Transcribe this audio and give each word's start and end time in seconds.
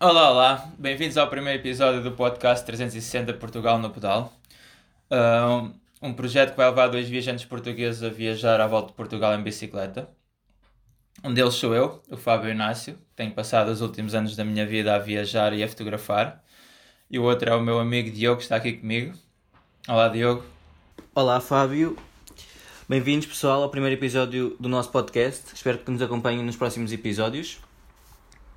Olá, 0.00 0.30
olá, 0.30 0.72
bem-vindos 0.78 1.16
ao 1.16 1.26
primeiro 1.28 1.60
episódio 1.60 2.00
do 2.00 2.12
podcast 2.12 2.64
360 2.64 3.34
Portugal 3.34 3.80
no 3.80 3.90
Pedal. 3.90 4.32
Uh, 5.10 5.74
um 6.00 6.12
projeto 6.12 6.52
que 6.52 6.56
vai 6.56 6.68
levar 6.68 6.86
dois 6.86 7.08
viajantes 7.08 7.44
portugueses 7.44 8.04
a 8.04 8.08
viajar 8.08 8.60
à 8.60 8.68
volta 8.68 8.90
de 8.90 8.94
Portugal 8.94 9.34
em 9.34 9.42
bicicleta. 9.42 10.08
Um 11.24 11.34
deles 11.34 11.54
sou 11.54 11.74
eu, 11.74 12.00
o 12.08 12.16
Fábio 12.16 12.48
Inácio, 12.48 12.96
tenho 13.16 13.32
passado 13.32 13.72
os 13.72 13.80
últimos 13.80 14.14
anos 14.14 14.36
da 14.36 14.44
minha 14.44 14.64
vida 14.64 14.94
a 14.94 15.00
viajar 15.00 15.52
e 15.52 15.64
a 15.64 15.68
fotografar. 15.68 16.44
E 17.10 17.18
o 17.18 17.24
outro 17.24 17.50
é 17.50 17.54
o 17.56 17.60
meu 17.60 17.80
amigo 17.80 18.08
Diogo, 18.08 18.36
que 18.36 18.44
está 18.44 18.54
aqui 18.54 18.74
comigo. 18.74 19.18
Olá, 19.88 20.06
Diogo. 20.06 20.44
Olá, 21.12 21.40
Fábio. 21.40 21.98
Bem-vindos, 22.88 23.26
pessoal, 23.26 23.64
ao 23.64 23.68
primeiro 23.68 23.96
episódio 23.96 24.56
do 24.60 24.68
nosso 24.68 24.92
podcast. 24.92 25.52
Espero 25.52 25.78
que 25.78 25.90
nos 25.90 26.00
acompanhem 26.00 26.44
nos 26.44 26.54
próximos 26.54 26.92
episódios. 26.92 27.58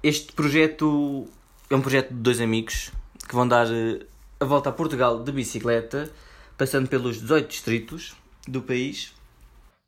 Este 0.04 0.34
projeto 0.34 1.30
é 1.70 1.76
um 1.76 1.82
projeto 1.82 2.10
de 2.10 2.16
dois 2.16 2.42
amigos 2.42 2.92
que 3.30 3.36
vão 3.36 3.48
dar 3.48 3.68
eh, 3.68 4.04
a 4.40 4.46
volta 4.46 4.70
a 4.70 4.74
Portugal 4.74 5.24
de 5.24 5.32
bicicleta, 5.32 6.12
passando 6.58 6.90
pelos 6.90 7.22
18 7.22 7.48
distritos 7.48 8.16
do 8.48 8.64
país. 8.64 9.14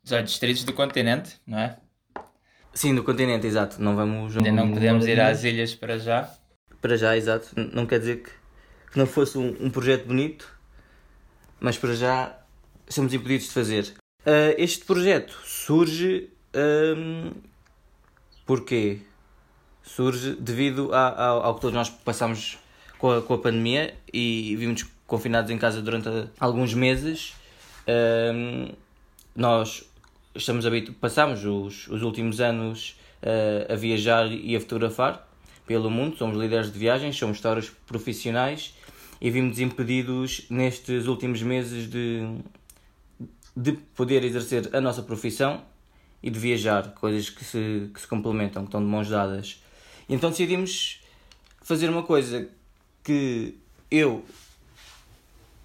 18 0.04 0.26
distritos 0.26 0.62
do 0.62 0.72
continente, 0.72 1.40
não 1.44 1.58
é? 1.58 1.76
Sim, 2.72 2.94
do 2.94 3.02
continente, 3.02 3.44
exato. 3.44 3.82
Não 3.82 3.96
vamos. 3.96 4.36
Ainda 4.36 4.52
não 4.52 4.72
podemos 4.72 5.04
ir 5.04 5.20
às 5.20 5.42
ilhas 5.42 5.74
para 5.74 5.98
já. 5.98 6.32
Para 6.80 6.96
já, 6.96 7.16
exato. 7.16 7.48
Não 7.56 7.84
quer 7.84 7.98
dizer 7.98 8.22
que, 8.22 8.30
que 8.92 8.98
não 8.98 9.06
fosse 9.06 9.36
um, 9.36 9.66
um, 9.66 9.70
projeto 9.70 10.06
bonito, 10.06 10.48
mas 11.58 11.76
para 11.76 11.92
já 11.94 12.38
somos 12.88 13.12
impedidos 13.12 13.48
de 13.48 13.52
fazer. 13.52 13.92
Uh, 14.20 14.54
este 14.58 14.84
projeto 14.84 15.36
surge. 15.44 16.30
Um, 16.54 17.32
porquê? 18.46 19.00
Surge 19.84 20.34
devido 20.34 20.92
a, 20.92 21.26
ao, 21.26 21.42
ao 21.44 21.54
que 21.54 21.60
todos 21.60 21.74
nós 21.74 21.90
passamos 21.90 22.58
com 22.98 23.12
a, 23.12 23.22
com 23.22 23.34
a 23.34 23.38
pandemia 23.38 23.94
e 24.12 24.56
vimos 24.56 24.84
confinados 25.06 25.50
em 25.50 25.58
casa 25.58 25.80
durante 25.82 26.08
alguns 26.40 26.74
meses. 26.74 27.34
Um, 27.86 28.72
nós 29.36 29.84
estamos 30.34 30.64
habituados, 30.66 30.98
passamos 31.00 31.44
os, 31.44 31.86
os 31.88 32.02
últimos 32.02 32.40
anos 32.40 32.98
uh, 33.22 33.72
a 33.72 33.76
viajar 33.76 34.32
e 34.32 34.56
a 34.56 34.60
fotografar 34.60 35.28
pelo 35.66 35.90
mundo, 35.90 36.16
somos 36.16 36.36
líderes 36.36 36.72
de 36.72 36.78
viagens, 36.78 37.16
somos 37.16 37.36
histórias 37.38 37.70
profissionais 37.86 38.74
e 39.20 39.30
vimos 39.30 39.58
impedidos 39.58 40.46
nestes 40.50 41.06
últimos 41.06 41.42
meses 41.42 41.88
de, 41.88 42.20
de 43.56 43.72
poder 43.94 44.24
exercer 44.24 44.74
a 44.74 44.80
nossa 44.80 45.02
profissão 45.02 45.62
e 46.22 46.30
de 46.30 46.38
viajar, 46.38 46.94
coisas 46.94 47.30
que 47.30 47.44
se, 47.44 47.90
que 47.92 48.00
se 48.00 48.06
complementam, 48.06 48.62
que 48.62 48.68
estão 48.68 48.80
de 48.80 48.86
mãos 48.86 49.08
dadas. 49.08 49.62
E 50.08 50.14
então 50.14 50.30
decidimos 50.30 51.00
fazer 51.62 51.88
uma 51.88 52.02
coisa 52.02 52.48
que 53.02 53.56
eu 53.90 54.24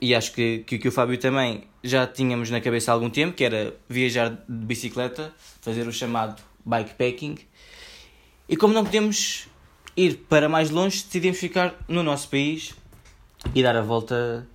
e 0.02 0.16
acho 0.16 0.32
que, 0.32 0.60
que, 0.60 0.78
que 0.78 0.88
o 0.88 0.92
Fábio 0.92 1.18
também 1.18 1.66
já 1.84 2.08
tínhamos 2.08 2.50
na 2.50 2.62
cabeça 2.62 2.92
há 2.92 2.94
algum 2.94 3.10
tempo, 3.10 3.36
que 3.36 3.44
era 3.44 3.76
viajar 3.88 4.30
de 4.30 4.66
bicicleta, 4.66 5.34
fazer 5.62 5.88
o 5.88 5.92
chamado 5.92 6.42
bikepacking. 6.66 7.38
E 8.48 8.56
como 8.56 8.74
não 8.74 8.86
podemos 8.86 9.48
ir 9.98 10.26
para 10.30 10.48
mais 10.48 10.70
longe, 10.70 11.04
decidimos 11.04 11.38
ficar 11.38 11.76
no 11.88 12.02
nosso 12.02 12.30
país 12.30 12.74
e 13.54 13.62
dar 13.62 13.76
a 13.76 13.82
volta 13.82 14.48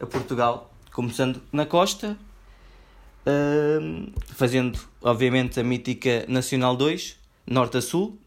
a 0.00 0.06
Portugal, 0.06 0.72
começando 0.90 1.42
na 1.52 1.66
costa, 1.66 2.16
uh, 3.26 4.12
fazendo 4.34 4.78
obviamente 5.02 5.60
a 5.60 5.64
mítica 5.64 6.24
Nacional 6.28 6.76
2, 6.76 7.16
norte 7.46 7.76
a 7.76 7.82
sul, 7.82 8.18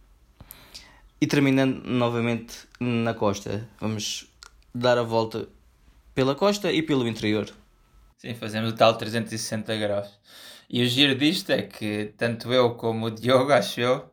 e 1.22 1.28
terminando 1.28 1.84
novamente 1.86 2.68
na 2.80 3.14
costa. 3.14 3.70
Vamos 3.80 4.28
dar 4.74 4.98
a 4.98 5.04
volta 5.04 5.48
pela 6.16 6.34
costa 6.34 6.72
e 6.72 6.82
pelo 6.82 7.08
interior. 7.08 7.48
Sim, 8.18 8.34
fazemos 8.34 8.74
o 8.74 8.76
tal 8.76 8.98
360 8.98 9.76
graus. 9.78 10.10
E 10.68 10.82
o 10.82 10.86
giro 10.86 11.16
disto 11.16 11.52
é 11.52 11.62
que 11.62 12.14
tanto 12.18 12.52
eu 12.52 12.76
como 12.76 13.06
o 13.06 13.12
Diogo, 13.12 13.52
acho 13.52 13.80
eu, 13.82 14.10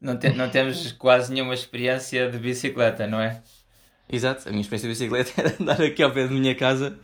não, 0.00 0.18
te, 0.18 0.30
não 0.30 0.48
temos 0.48 0.92
quase 0.92 1.32
nenhuma 1.32 1.54
experiência 1.54 2.30
de 2.30 2.38
bicicleta, 2.38 3.06
não 3.06 3.20
é? 3.20 3.42
Exato, 4.10 4.48
a 4.48 4.50
minha 4.50 4.62
experiência 4.62 4.88
de 4.88 4.94
bicicleta 4.94 5.32
era 5.40 5.56
andar 5.60 5.82
aqui 5.82 6.02
ao 6.02 6.10
pé 6.10 6.26
da 6.26 6.30
minha 6.32 6.54
casa, 6.54 6.98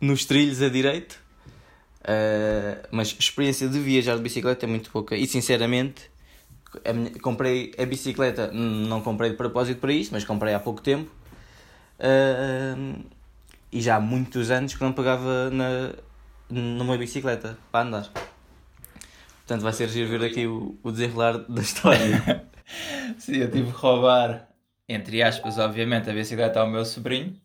nos 0.00 0.24
trilhos 0.24 0.60
a 0.60 0.68
direito, 0.68 1.18
uh, 2.02 2.86
mas 2.90 3.16
experiência 3.18 3.68
de 3.68 3.78
viajar 3.80 4.16
de 4.16 4.22
bicicleta 4.22 4.66
é 4.66 4.68
muito 4.68 4.90
pouca. 4.90 5.16
E 5.16 5.26
sinceramente, 5.26 6.10
comprei 7.22 7.72
a 7.78 7.84
bicicleta, 7.84 8.50
não 8.52 9.00
comprei 9.00 9.30
de 9.30 9.36
propósito 9.36 9.80
para 9.80 9.92
isto, 9.92 10.12
mas 10.12 10.24
comprei 10.24 10.54
há 10.54 10.60
pouco 10.60 10.80
tempo. 10.80 11.10
Uh, 11.98 13.04
e 13.72 13.80
já 13.80 13.96
há 13.96 14.00
muitos 14.00 14.50
anos 14.50 14.74
que 14.74 14.82
não 14.82 14.92
pegava 14.92 15.50
na, 15.50 15.92
numa 16.48 16.96
bicicleta 16.96 17.58
para 17.70 17.86
andar. 17.86 18.10
Portanto, 19.38 19.62
vai 19.62 19.72
ser 19.72 19.88
giro 19.88 20.08
ver 20.08 20.24
aqui 20.24 20.46
o, 20.46 20.78
o 20.82 20.90
desenrolar 20.90 21.38
da 21.38 21.62
história. 21.62 22.46
Sim, 23.18 23.36
eu 23.36 23.50
tive 23.50 23.70
que 23.70 23.78
roubar, 23.78 24.48
entre 24.88 25.22
aspas, 25.22 25.58
obviamente, 25.58 26.10
a 26.10 26.12
bicicleta 26.12 26.60
ao 26.60 26.68
meu 26.68 26.84
sobrinho 26.84 27.38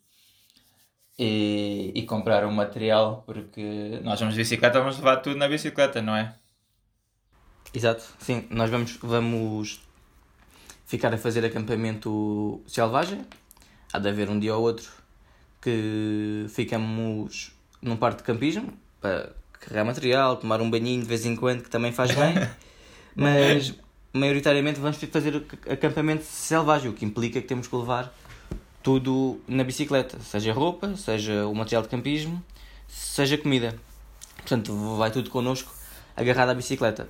e, 1.18 1.92
e 1.94 2.04
comprar 2.04 2.46
um 2.46 2.52
material, 2.52 3.24
porque 3.26 4.00
nós 4.04 4.20
vamos 4.20 4.34
de 4.34 4.42
bicicleta, 4.42 4.80
vamos 4.80 4.98
levar 4.98 5.18
tudo 5.18 5.38
na 5.38 5.48
bicicleta, 5.48 6.02
não 6.02 6.16
é? 6.16 6.36
Exato, 7.74 8.04
sim, 8.20 8.46
nós 8.50 8.70
vamos, 8.70 8.98
vamos 9.02 9.82
ficar 10.86 11.14
a 11.14 11.18
fazer 11.18 11.46
acampamento 11.46 12.62
selvagem. 12.68 13.26
Há 13.94 14.00
de 14.00 14.10
haver 14.10 14.30
um 14.30 14.38
dia 14.38 14.56
ou 14.56 14.62
outro 14.62 14.92
que 15.62 16.46
ficamos 16.50 17.54
num 17.82 17.96
parque 17.96 18.18
de 18.18 18.24
campismo 18.24 18.74
para 19.00 19.34
carregar 19.54 19.86
material, 19.86 20.36
tomar 20.36 20.60
um 20.60 20.70
banhinho 20.70 21.02
de 21.02 21.08
vez 21.08 21.26
em 21.26 21.36
quando, 21.36 21.64
que 21.64 21.70
também 21.70 21.92
faz 21.92 22.12
bem, 22.12 22.36
mas 23.16 23.74
maioritariamente 24.12 24.80
vamos 24.80 24.98
fazer 24.98 25.46
acampamento 25.70 26.24
selvagem, 26.24 26.90
o 26.90 26.94
que 26.94 27.06
implica 27.06 27.40
que 27.40 27.48
temos 27.48 27.68
que 27.68 27.76
levar 27.76 28.14
tudo 28.84 29.40
na 29.48 29.64
bicicleta, 29.64 30.20
seja 30.20 30.52
roupa, 30.52 30.96
seja 30.98 31.46
o 31.46 31.54
material 31.54 31.84
de 31.84 31.90
campismo, 31.90 32.44
seja 32.88 33.38
comida. 33.38 33.76
Portanto, 34.38 34.98
vai 34.98 35.12
tudo 35.12 35.30
connosco 35.30 35.74
agarrado 36.18 36.50
à 36.50 36.54
bicicleta. 36.54 37.08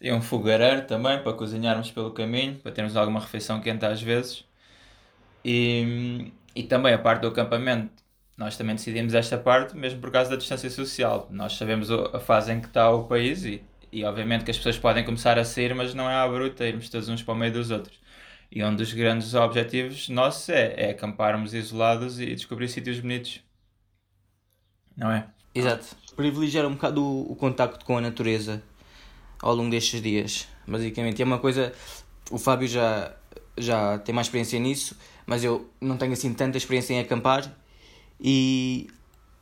E 0.00 0.12
um 0.12 0.20
fogareiro 0.20 0.86
também 0.86 1.22
para 1.22 1.32
cozinharmos 1.32 1.90
pelo 1.90 2.10
caminho, 2.12 2.56
para 2.58 2.72
termos 2.72 2.96
alguma 2.96 3.20
refeição 3.20 3.60
quente 3.60 3.84
às 3.84 4.02
vezes. 4.02 4.44
E, 5.44 6.32
e 6.54 6.62
também 6.64 6.92
a 6.94 6.98
parte 6.98 7.22
do 7.22 7.28
acampamento, 7.28 8.02
nós 8.36 8.56
também 8.56 8.74
decidimos 8.74 9.14
esta 9.14 9.38
parte 9.38 9.76
mesmo 9.76 10.00
por 10.00 10.10
causa 10.10 10.30
da 10.30 10.36
distância 10.36 10.70
social. 10.70 11.28
Nós 11.30 11.54
sabemos 11.56 11.90
a 11.90 12.18
fase 12.20 12.52
em 12.52 12.60
que 12.60 12.66
está 12.68 12.90
o 12.90 13.04
país 13.04 13.44
e, 13.44 13.62
e 13.92 14.04
obviamente 14.04 14.44
que 14.44 14.50
as 14.50 14.56
pessoas 14.56 14.78
podem 14.78 15.04
começar 15.04 15.38
a 15.38 15.44
sair, 15.44 15.74
mas 15.74 15.94
não 15.94 16.10
é 16.10 16.14
à 16.14 16.26
bruta 16.26 16.66
irmos 16.66 16.88
todos 16.88 17.08
uns 17.08 17.22
para 17.22 17.34
o 17.34 17.36
meio 17.36 17.52
dos 17.52 17.70
outros. 17.70 18.00
E 18.50 18.62
um 18.64 18.74
dos 18.74 18.92
grandes 18.92 19.34
objetivos 19.34 20.08
nossos 20.08 20.48
é, 20.48 20.74
é 20.76 20.90
acamparmos 20.90 21.54
isolados 21.54 22.20
e 22.20 22.34
descobrir 22.34 22.68
sítios 22.68 23.00
bonitos. 23.00 23.40
Não 24.96 25.10
é? 25.10 25.26
Exato. 25.54 25.96
Privilegiar 26.16 26.66
um 26.66 26.74
bocado 26.74 27.02
o, 27.02 27.32
o 27.32 27.36
contacto 27.36 27.84
com 27.84 27.96
a 27.96 28.00
natureza 28.00 28.62
ao 29.42 29.54
longo 29.54 29.70
destes 29.70 30.00
dias, 30.00 30.48
basicamente. 30.66 31.20
é 31.20 31.24
uma 31.24 31.38
coisa. 31.38 31.74
O 32.30 32.38
Fábio 32.38 32.66
já, 32.66 33.14
já 33.58 33.98
tem 33.98 34.14
mais 34.14 34.28
experiência 34.28 34.58
nisso 34.58 34.96
mas 35.26 35.44
eu 35.44 35.70
não 35.80 35.96
tenho 35.96 36.12
assim 36.12 36.32
tanta 36.32 36.58
experiência 36.58 36.94
em 36.94 37.00
acampar 37.00 37.56
e 38.20 38.88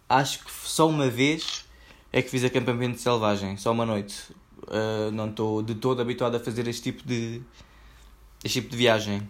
acho 0.09 0.45
que 0.45 0.51
só 0.51 0.89
uma 0.89 1.09
vez 1.09 1.65
é 2.13 2.23
que 2.23 2.29
fiz 2.29 2.45
acampamento 2.45 3.01
selvagem, 3.01 3.57
só 3.57 3.73
uma 3.73 3.87
noite. 3.87 4.33
Uh, 4.63 5.11
não 5.13 5.31
estou 5.31 5.63
de 5.63 5.75
todo 5.75 6.01
habituado 6.01 6.37
a 6.37 6.41
fazer 6.41 6.69
este 6.69 6.83
tipo 6.83 7.07
de 7.07 7.41
este 8.45 8.61
tipo 8.61 8.71
de 8.71 8.77
viagem 8.77 9.29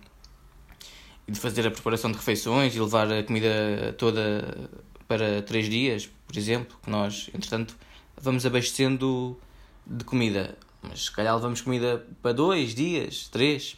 e 1.26 1.32
de 1.32 1.38
fazer 1.38 1.66
a 1.66 1.70
preparação 1.70 2.10
de 2.10 2.18
refeições 2.18 2.74
e 2.74 2.80
levar 2.80 3.10
a 3.10 3.22
comida 3.22 3.94
toda 3.96 4.70
para 5.08 5.42
três 5.42 5.68
dias, 5.68 6.10
por 6.26 6.36
exemplo, 6.36 6.76
que 6.82 6.90
nós, 6.90 7.30
entretanto, 7.34 7.76
vamos 8.20 8.44
abastecendo 8.46 9.38
de 9.86 10.04
comida. 10.04 10.56
Mas 10.82 11.04
se 11.04 11.12
calhar 11.12 11.34
levamos 11.34 11.60
comida 11.60 12.06
para 12.22 12.32
dois 12.32 12.74
dias, 12.74 13.28
três. 13.28 13.76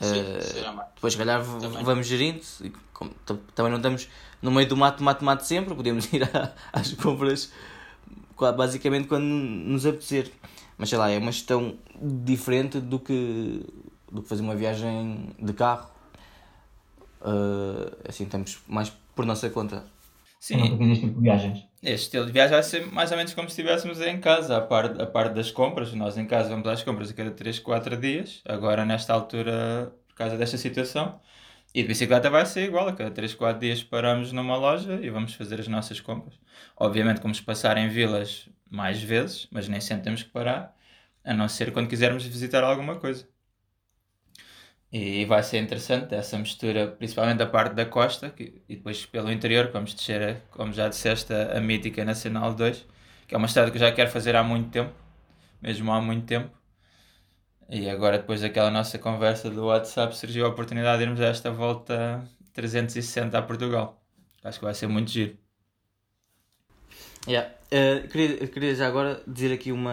Sim, 0.00 0.20
uh, 0.20 0.84
depois, 0.94 1.12
se 1.12 1.18
calhar, 1.18 1.44
também. 1.44 1.84
vamos 1.84 2.06
gerindo. 2.06 2.42
E, 2.62 2.70
como, 2.92 3.10
também 3.54 3.70
não 3.70 3.78
estamos 3.78 4.08
no 4.42 4.50
meio 4.50 4.68
do 4.68 4.76
mato, 4.76 5.02
mato, 5.02 5.24
mato 5.24 5.44
sempre. 5.44 5.74
Podemos 5.74 6.10
ir 6.12 6.24
a, 6.24 6.52
às 6.72 6.92
compras 6.94 7.52
basicamente 8.56 9.08
quando 9.08 9.24
nos 9.24 9.86
apetecer. 9.86 10.30
Mas 10.76 10.90
sei 10.90 10.98
lá, 10.98 11.10
é 11.10 11.18
uma 11.18 11.32
gestão 11.32 11.76
diferente 12.00 12.80
do 12.80 12.98
que, 12.98 13.64
do 14.10 14.22
que 14.22 14.28
fazer 14.28 14.42
uma 14.42 14.54
viagem 14.54 15.30
de 15.38 15.52
carro. 15.52 15.90
Uh, 17.22 17.96
assim, 18.06 18.24
estamos 18.24 18.58
mais 18.68 18.92
por 19.14 19.24
nossa 19.24 19.48
conta. 19.48 19.84
Sim. 20.38 20.78
este 20.92 21.06
tipo 21.06 21.14
de 21.14 21.20
viagens. 21.22 21.64
Este 21.82 22.04
estilo 22.06 22.26
de 22.26 22.32
viagem 22.32 22.52
vai 22.52 22.62
ser 22.62 22.86
mais 22.86 23.10
ou 23.10 23.16
menos 23.16 23.34
como 23.34 23.48
se 23.48 23.60
estivéssemos 23.60 24.00
em 24.00 24.18
casa, 24.18 24.56
a 24.56 24.60
parte, 24.60 25.00
a 25.00 25.06
parte 25.06 25.34
das 25.34 25.50
compras. 25.50 25.92
Nós 25.92 26.16
em 26.16 26.26
casa 26.26 26.48
vamos 26.48 26.66
às 26.66 26.82
compras 26.82 27.10
a 27.10 27.14
cada 27.14 27.30
3, 27.30 27.58
4 27.58 27.96
dias. 27.96 28.42
Agora, 28.46 28.84
nesta 28.84 29.12
altura, 29.12 29.92
por 30.08 30.14
causa 30.14 30.36
desta 30.36 30.56
situação. 30.56 31.20
E 31.74 31.82
de 31.82 31.88
bicicleta 31.88 32.30
vai 32.30 32.46
ser 32.46 32.64
igual, 32.64 32.88
a 32.88 32.92
cada 32.94 33.10
3, 33.10 33.34
4 33.34 33.60
dias 33.60 33.82
paramos 33.84 34.32
numa 34.32 34.56
loja 34.56 34.94
e 35.02 35.10
vamos 35.10 35.34
fazer 35.34 35.60
as 35.60 35.68
nossas 35.68 36.00
compras. 36.00 36.40
Obviamente, 36.76 37.20
vamos 37.20 37.40
passar 37.40 37.76
em 37.76 37.88
vilas 37.88 38.48
mais 38.70 39.02
vezes, 39.02 39.46
mas 39.50 39.68
nem 39.68 39.80
sempre 39.80 40.04
temos 40.04 40.22
que 40.22 40.30
parar, 40.30 40.74
a 41.24 41.34
não 41.34 41.48
ser 41.48 41.72
quando 41.72 41.88
quisermos 41.88 42.24
visitar 42.24 42.64
alguma 42.64 42.96
coisa. 42.96 43.28
E 44.98 45.26
vai 45.26 45.42
ser 45.42 45.58
interessante 45.58 46.14
essa 46.14 46.38
mistura, 46.38 46.86
principalmente 46.86 47.36
da 47.36 47.46
parte 47.46 47.74
da 47.74 47.84
costa 47.84 48.30
que, 48.30 48.62
e 48.66 48.76
depois 48.76 49.04
pelo 49.04 49.30
interior, 49.30 49.70
vamos 49.70 49.92
descer, 49.92 50.38
como 50.50 50.72
já 50.72 50.88
disseste, 50.88 51.34
a, 51.34 51.58
a 51.58 51.60
mítica 51.60 52.02
Nacional 52.02 52.54
2, 52.54 52.86
que 53.28 53.34
é 53.34 53.36
uma 53.36 53.46
estrada 53.46 53.70
que 53.70 53.76
eu 53.76 53.80
já 53.80 53.92
quero 53.92 54.10
fazer 54.10 54.34
há 54.34 54.42
muito 54.42 54.70
tempo, 54.70 54.94
mesmo 55.60 55.92
há 55.92 56.00
muito 56.00 56.24
tempo. 56.24 56.50
E 57.68 57.90
agora, 57.90 58.16
depois 58.16 58.40
daquela 58.40 58.70
nossa 58.70 58.98
conversa 58.98 59.50
do 59.50 59.66
WhatsApp, 59.66 60.16
surgiu 60.16 60.46
a 60.46 60.48
oportunidade 60.48 60.96
de 60.96 61.04
irmos 61.04 61.20
a 61.20 61.26
esta 61.26 61.50
volta 61.50 62.26
360 62.54 63.36
a 63.36 63.42
Portugal. 63.42 64.02
Acho 64.42 64.58
que 64.58 64.64
vai 64.64 64.72
ser 64.72 64.86
muito 64.86 65.10
giro. 65.10 65.36
Yeah. 67.28 67.52
Uh, 67.66 68.08
queria, 68.08 68.46
queria 68.46 68.74
já 68.74 68.86
agora 68.86 69.22
dizer 69.26 69.52
aqui 69.52 69.72
uma, 69.72 69.92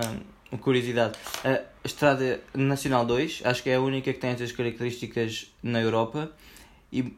uma 0.54 0.60
curiosidade. 0.60 1.18
A 1.44 1.62
Estrada 1.84 2.40
Nacional 2.54 3.06
2 3.06 3.42
acho 3.44 3.64
que 3.64 3.70
é 3.72 3.76
a 3.76 3.82
única 3.82 4.14
que 4.14 4.20
tem 4.20 4.30
estas 4.30 4.52
características 4.52 5.52
na 5.64 5.82
Europa 5.82 6.32
e 6.92 7.12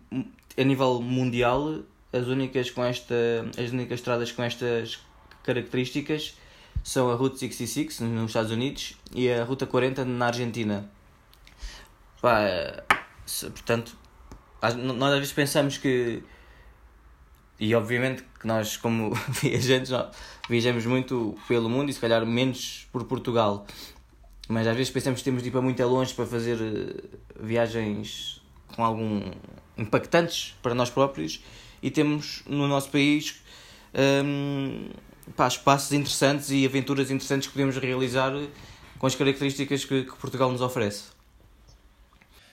a 0.57 0.63
nível 0.63 1.01
mundial 1.01 1.81
as 2.13 2.27
únicas 2.27 2.71
com 2.71 2.83
esta 2.83 3.15
as 3.57 3.71
únicas 3.71 3.99
estradas 3.99 4.31
com 4.31 4.41
estas 4.41 4.99
características 5.43 6.37
são 6.81 7.11
a 7.11 7.15
Route 7.15 7.37
66 7.37 7.99
nos 7.99 8.29
Estados 8.29 8.51
Unidos 8.51 8.95
e 9.13 9.29
a 9.29 9.43
Ruta 9.43 9.65
40 9.65 10.05
na 10.05 10.27
Argentina. 10.27 10.89
Pá, 12.21 12.83
portanto, 13.41 13.97
nós 14.77 15.13
às 15.13 15.19
vezes 15.19 15.33
pensamos 15.33 15.77
que 15.77 16.23
e 17.59 17.73
obviamente 17.73 18.23
que 18.39 18.47
nós, 18.47 18.77
como 18.77 19.13
viajantes, 19.41 19.91
viajamos 20.49 20.85
muito 20.85 21.37
pelo 21.47 21.69
mundo 21.69 21.89
e 21.89 21.93
se 21.93 21.99
calhar 21.99 22.25
menos 22.25 22.87
por 22.91 23.03
Portugal. 23.05 23.65
Mas 24.47 24.67
às 24.67 24.75
vezes 24.75 24.91
pensamos 24.91 25.21
que 25.21 25.25
temos 25.25 25.41
de 25.41 25.49
ir 25.49 25.51
para 25.51 25.61
muito 25.61 25.83
longe 25.83 26.13
para 26.13 26.25
fazer 26.25 26.57
eh, 26.61 27.17
viagens 27.39 28.41
com 28.75 28.83
algum 28.83 29.31
impactantes 29.77 30.55
para 30.61 30.75
nós 30.75 30.89
próprios 30.89 31.43
e 31.81 31.89
temos 31.89 32.43
no 32.45 32.67
nosso 32.67 32.89
país 32.89 33.41
hum, 34.23 34.89
pá, 35.35 35.47
espaços 35.47 35.91
interessantes 35.93 36.51
e 36.51 36.65
aventuras 36.65 37.09
interessantes 37.09 37.47
que 37.47 37.53
podemos 37.53 37.77
realizar 37.77 38.33
com 38.99 39.07
as 39.07 39.15
características 39.15 39.83
que, 39.83 40.03
que 40.03 40.15
Portugal 40.17 40.51
nos 40.51 40.61
oferece. 40.61 41.05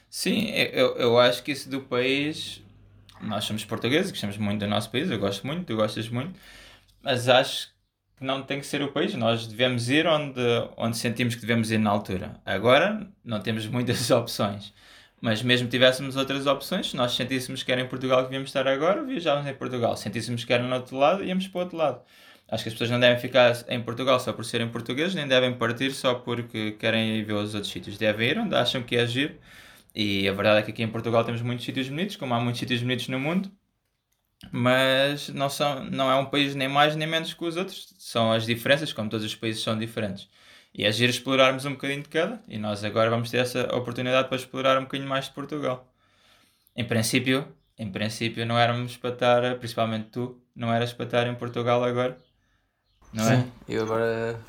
Sim, 0.08 0.50
eu, 0.50 0.96
eu 0.96 1.19
acho 1.19 1.43
que 1.43 1.52
isso 1.52 1.69
do 1.69 1.81
país 1.81 2.62
nós 3.22 3.44
somos 3.44 3.64
portugueses, 3.64 4.10
gostamos 4.10 4.36
muito 4.36 4.60
do 4.60 4.66
nosso 4.66 4.90
país, 4.90 5.10
eu 5.10 5.19
gosto 5.19 5.46
muito, 5.46 5.64
tu 5.64 5.76
gostas 5.76 6.08
muito, 6.08 6.38
mas 7.02 7.28
acho 7.28 7.69
que 8.16 8.24
não 8.24 8.42
tem 8.42 8.60
que 8.60 8.66
ser 8.66 8.82
o 8.82 8.92
país, 8.92 9.14
nós 9.14 9.46
devemos 9.46 9.88
ir 9.88 10.06
onde, 10.06 10.40
onde 10.76 10.96
sentimos 10.96 11.34
que 11.34 11.40
devemos 11.40 11.70
ir 11.70 11.78
na 11.78 11.90
altura. 11.90 12.40
Agora 12.44 13.06
não 13.24 13.40
temos 13.40 13.66
muitas 13.66 14.10
opções, 14.12 14.74
mas 15.20 15.42
mesmo 15.42 15.69
tivéssemos 15.69 16.16
outras 16.16 16.46
opções, 16.46 16.90
se 16.90 16.96
nós 16.96 17.12
sentíssemos 17.14 17.62
que 17.62 17.72
era 17.72 17.80
em 17.80 17.88
Portugal 17.88 18.19
que 18.19 18.24
devíamos 18.24 18.50
estar 18.50 18.66
agora, 18.66 19.04
viajávamos 19.04 19.48
em 19.48 19.54
Portugal. 19.54 19.96
Se 19.96 20.04
sentíssemos 20.04 20.44
que 20.44 20.52
era 20.52 20.62
no 20.62 20.75
outro 20.75 20.96
lado, 20.96 21.25
íamos 21.25 21.48
para 21.48 21.58
o 21.58 21.62
outro 21.62 21.76
lado. 21.76 22.02
Acho 22.48 22.64
que 22.64 22.68
as 22.68 22.75
pessoas 22.75 22.90
não 22.90 23.00
devem 23.00 23.18
ficar 23.18 23.64
em 23.68 23.80
Portugal 23.82 24.20
só 24.20 24.32
por 24.32 24.44
serem 24.44 24.68
portugueses, 24.68 25.14
nem 25.14 25.26
devem 25.26 25.54
partir 25.54 25.92
só 25.92 26.14
porque 26.14 26.72
querem 26.72 27.16
ir 27.16 27.25
ver 27.25 27.32
os 27.34 27.54
outros 27.54 27.72
sítios. 27.72 27.96
Devem 27.96 28.28
ir 28.28 28.38
onde 28.38 28.54
acham 28.54 28.82
que 28.82 28.96
é 28.96 29.02
agir 29.02 29.38
e 29.94 30.28
a 30.28 30.32
verdade 30.32 30.60
é 30.60 30.62
que 30.62 30.70
aqui 30.70 30.82
em 30.82 30.88
Portugal 30.88 31.24
temos 31.24 31.42
muitos 31.42 31.64
sítios 31.64 31.88
bonitos, 31.88 32.16
como 32.16 32.34
há 32.34 32.40
muitos 32.40 32.60
sítios 32.60 32.80
bonitos 32.80 33.08
no 33.08 33.18
mundo, 33.18 33.50
mas 34.50 35.28
não, 35.28 35.48
são, 35.48 35.84
não 35.84 36.10
é 36.10 36.16
um 36.16 36.26
país 36.26 36.54
nem 36.54 36.68
mais 36.68 36.96
nem 36.96 37.06
menos 37.06 37.32
que 37.34 37.44
os 37.44 37.56
outros. 37.56 37.94
São 37.98 38.32
as 38.32 38.46
diferenças, 38.46 38.92
como 38.92 39.08
todos 39.08 39.24
os 39.24 39.34
países 39.34 39.62
são 39.62 39.78
diferentes. 39.78 40.28
E 40.74 40.84
é 40.84 40.92
giro 40.92 41.10
explorarmos 41.10 41.64
um 41.66 41.72
bocadinho 41.72 42.02
de 42.02 42.08
cada, 42.08 42.42
e 42.48 42.58
nós 42.58 42.82
agora 42.82 43.10
vamos 43.10 43.30
ter 43.30 43.38
essa 43.38 43.74
oportunidade 43.76 44.28
para 44.28 44.36
explorar 44.36 44.78
um 44.78 44.82
bocadinho 44.82 45.08
mais 45.08 45.26
de 45.26 45.32
Portugal. 45.32 45.86
Em 46.74 46.84
princípio, 46.84 47.46
em 47.78 47.90
princípio 47.90 48.46
não 48.46 48.58
éramos 48.58 48.96
para 48.96 49.10
estar, 49.10 49.58
principalmente 49.58 50.08
tu, 50.10 50.40
não 50.56 50.72
eras 50.72 50.92
para 50.92 51.04
estar 51.04 51.26
em 51.26 51.34
Portugal 51.34 51.84
agora, 51.84 52.18
não 53.12 53.28
é? 53.28 53.42
Sim, 53.42 53.52
eu 53.68 53.82
agora 53.82 54.40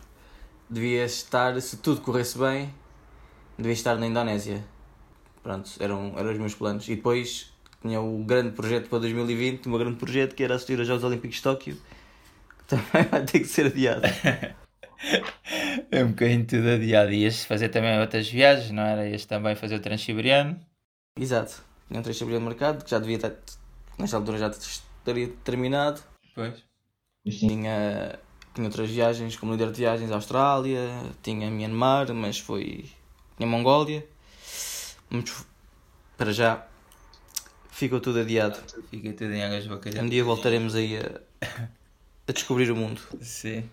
devia 0.69 1.05
estar, 1.05 1.59
se 1.61 1.77
tudo 1.77 2.01
corresse 2.01 2.37
bem, 2.37 2.73
devia 3.57 3.73
estar 3.73 3.95
na 3.95 4.07
Indonésia. 4.07 4.63
Pronto, 5.43 5.69
eram, 5.79 6.13
eram 6.17 6.31
os 6.31 6.37
meus 6.37 6.55
planos. 6.55 6.87
E 6.87 6.95
depois 6.95 7.53
tinha 7.81 7.99
o 7.99 8.23
grande 8.23 8.51
projeto 8.51 8.87
para 8.87 8.99
2020, 8.99 9.65
o 9.65 9.69
meu 9.69 9.77
grande 9.77 9.97
projeto 9.97 10.33
que 10.33 10.43
era 10.43 10.55
assistir 10.55 10.79
aos 10.79 10.87
Jogos 10.87 11.03
Olímpicos 11.03 11.35
de 11.37 11.43
Tóquio, 11.43 11.77
que 12.57 12.63
também 12.65 13.03
vai 13.11 13.25
ter 13.25 13.39
que 13.39 13.45
ser 13.45 13.65
adiado. 13.65 14.03
é 15.91 16.03
um 16.03 16.09
bocadinho 16.09 16.45
tudo 16.47 16.69
adiado. 16.69 17.11
Ias 17.11 17.43
fazer 17.43 17.67
também 17.69 17.99
outras 17.99 18.29
viagens, 18.29 18.71
não 18.71 18.83
era? 18.83 19.07
Ias 19.07 19.25
também 19.25 19.53
fazer 19.53 19.75
o 19.75 19.81
Transiberiano. 19.81 20.57
Exato, 21.19 21.61
tinha 21.87 21.99
um 21.99 22.03
Transiberiano 22.03 22.45
marcado 22.45 22.83
que 22.85 22.89
já 22.89 22.97
devia 22.97 23.17
estar, 23.17 23.33
nesta 23.99 24.15
altura 24.15 24.37
já 24.37 24.47
estaria 24.47 25.27
terminado. 25.43 26.01
Pois. 26.33 26.63
Tinha, 27.27 28.17
tinha 28.53 28.67
outras 28.67 28.89
viagens, 28.89 29.35
como 29.35 29.51
líder 29.51 29.71
de 29.71 29.79
viagens 29.79 30.09
à 30.09 30.15
Austrália, 30.15 30.89
tinha 31.21 31.51
Myanmar, 31.51 32.13
mas 32.13 32.39
foi. 32.39 32.85
tinha 33.37 33.47
Mongólia. 33.47 34.07
Muito... 35.13 35.45
Para 36.17 36.33
já 36.33 36.65
ficou 37.71 37.99
tudo 37.99 38.19
adiado. 38.19 38.59
Fica 38.89 39.13
tudo 39.13 39.31
em 39.31 39.43
águas 39.43 39.67
bacalhau. 39.67 40.03
Um 40.03 40.09
dia 40.09 40.23
voltaremos 40.23 40.75
aí 40.75 40.97
a, 40.97 41.21
a 42.27 42.31
descobrir 42.31 42.71
o 42.71 42.75
mundo. 42.75 43.01
Sim. 43.21 43.69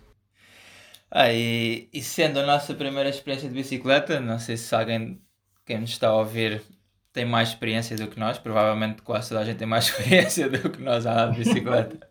Ah, 1.09 1.31
e, 1.31 1.89
e 1.91 2.01
sendo 2.01 2.39
a 2.39 2.45
nossa 2.45 2.73
primeira 2.73 3.09
experiência 3.09 3.49
de 3.49 3.55
bicicleta, 3.55 4.19
não 4.19 4.39
sei 4.39 4.55
se 4.55 4.73
alguém 4.73 5.21
quem 5.65 5.79
nos 5.79 5.91
está 5.91 6.07
a 6.07 6.15
ouvir 6.15 6.61
tem 7.13 7.25
mais 7.25 7.49
experiência 7.49 7.97
do 7.97 8.07
que 8.07 8.19
nós, 8.19 8.37
provavelmente 8.37 9.01
quase 9.01 9.29
toda 9.29 9.41
a 9.41 9.45
gente 9.45 9.57
tem 9.57 9.67
mais 9.67 9.85
experiência 9.89 10.49
do 10.49 10.69
que 10.69 10.81
nós 10.81 11.05
a 11.05 11.11
andar 11.11 11.31
de 11.31 11.39
bicicleta. 11.43 12.07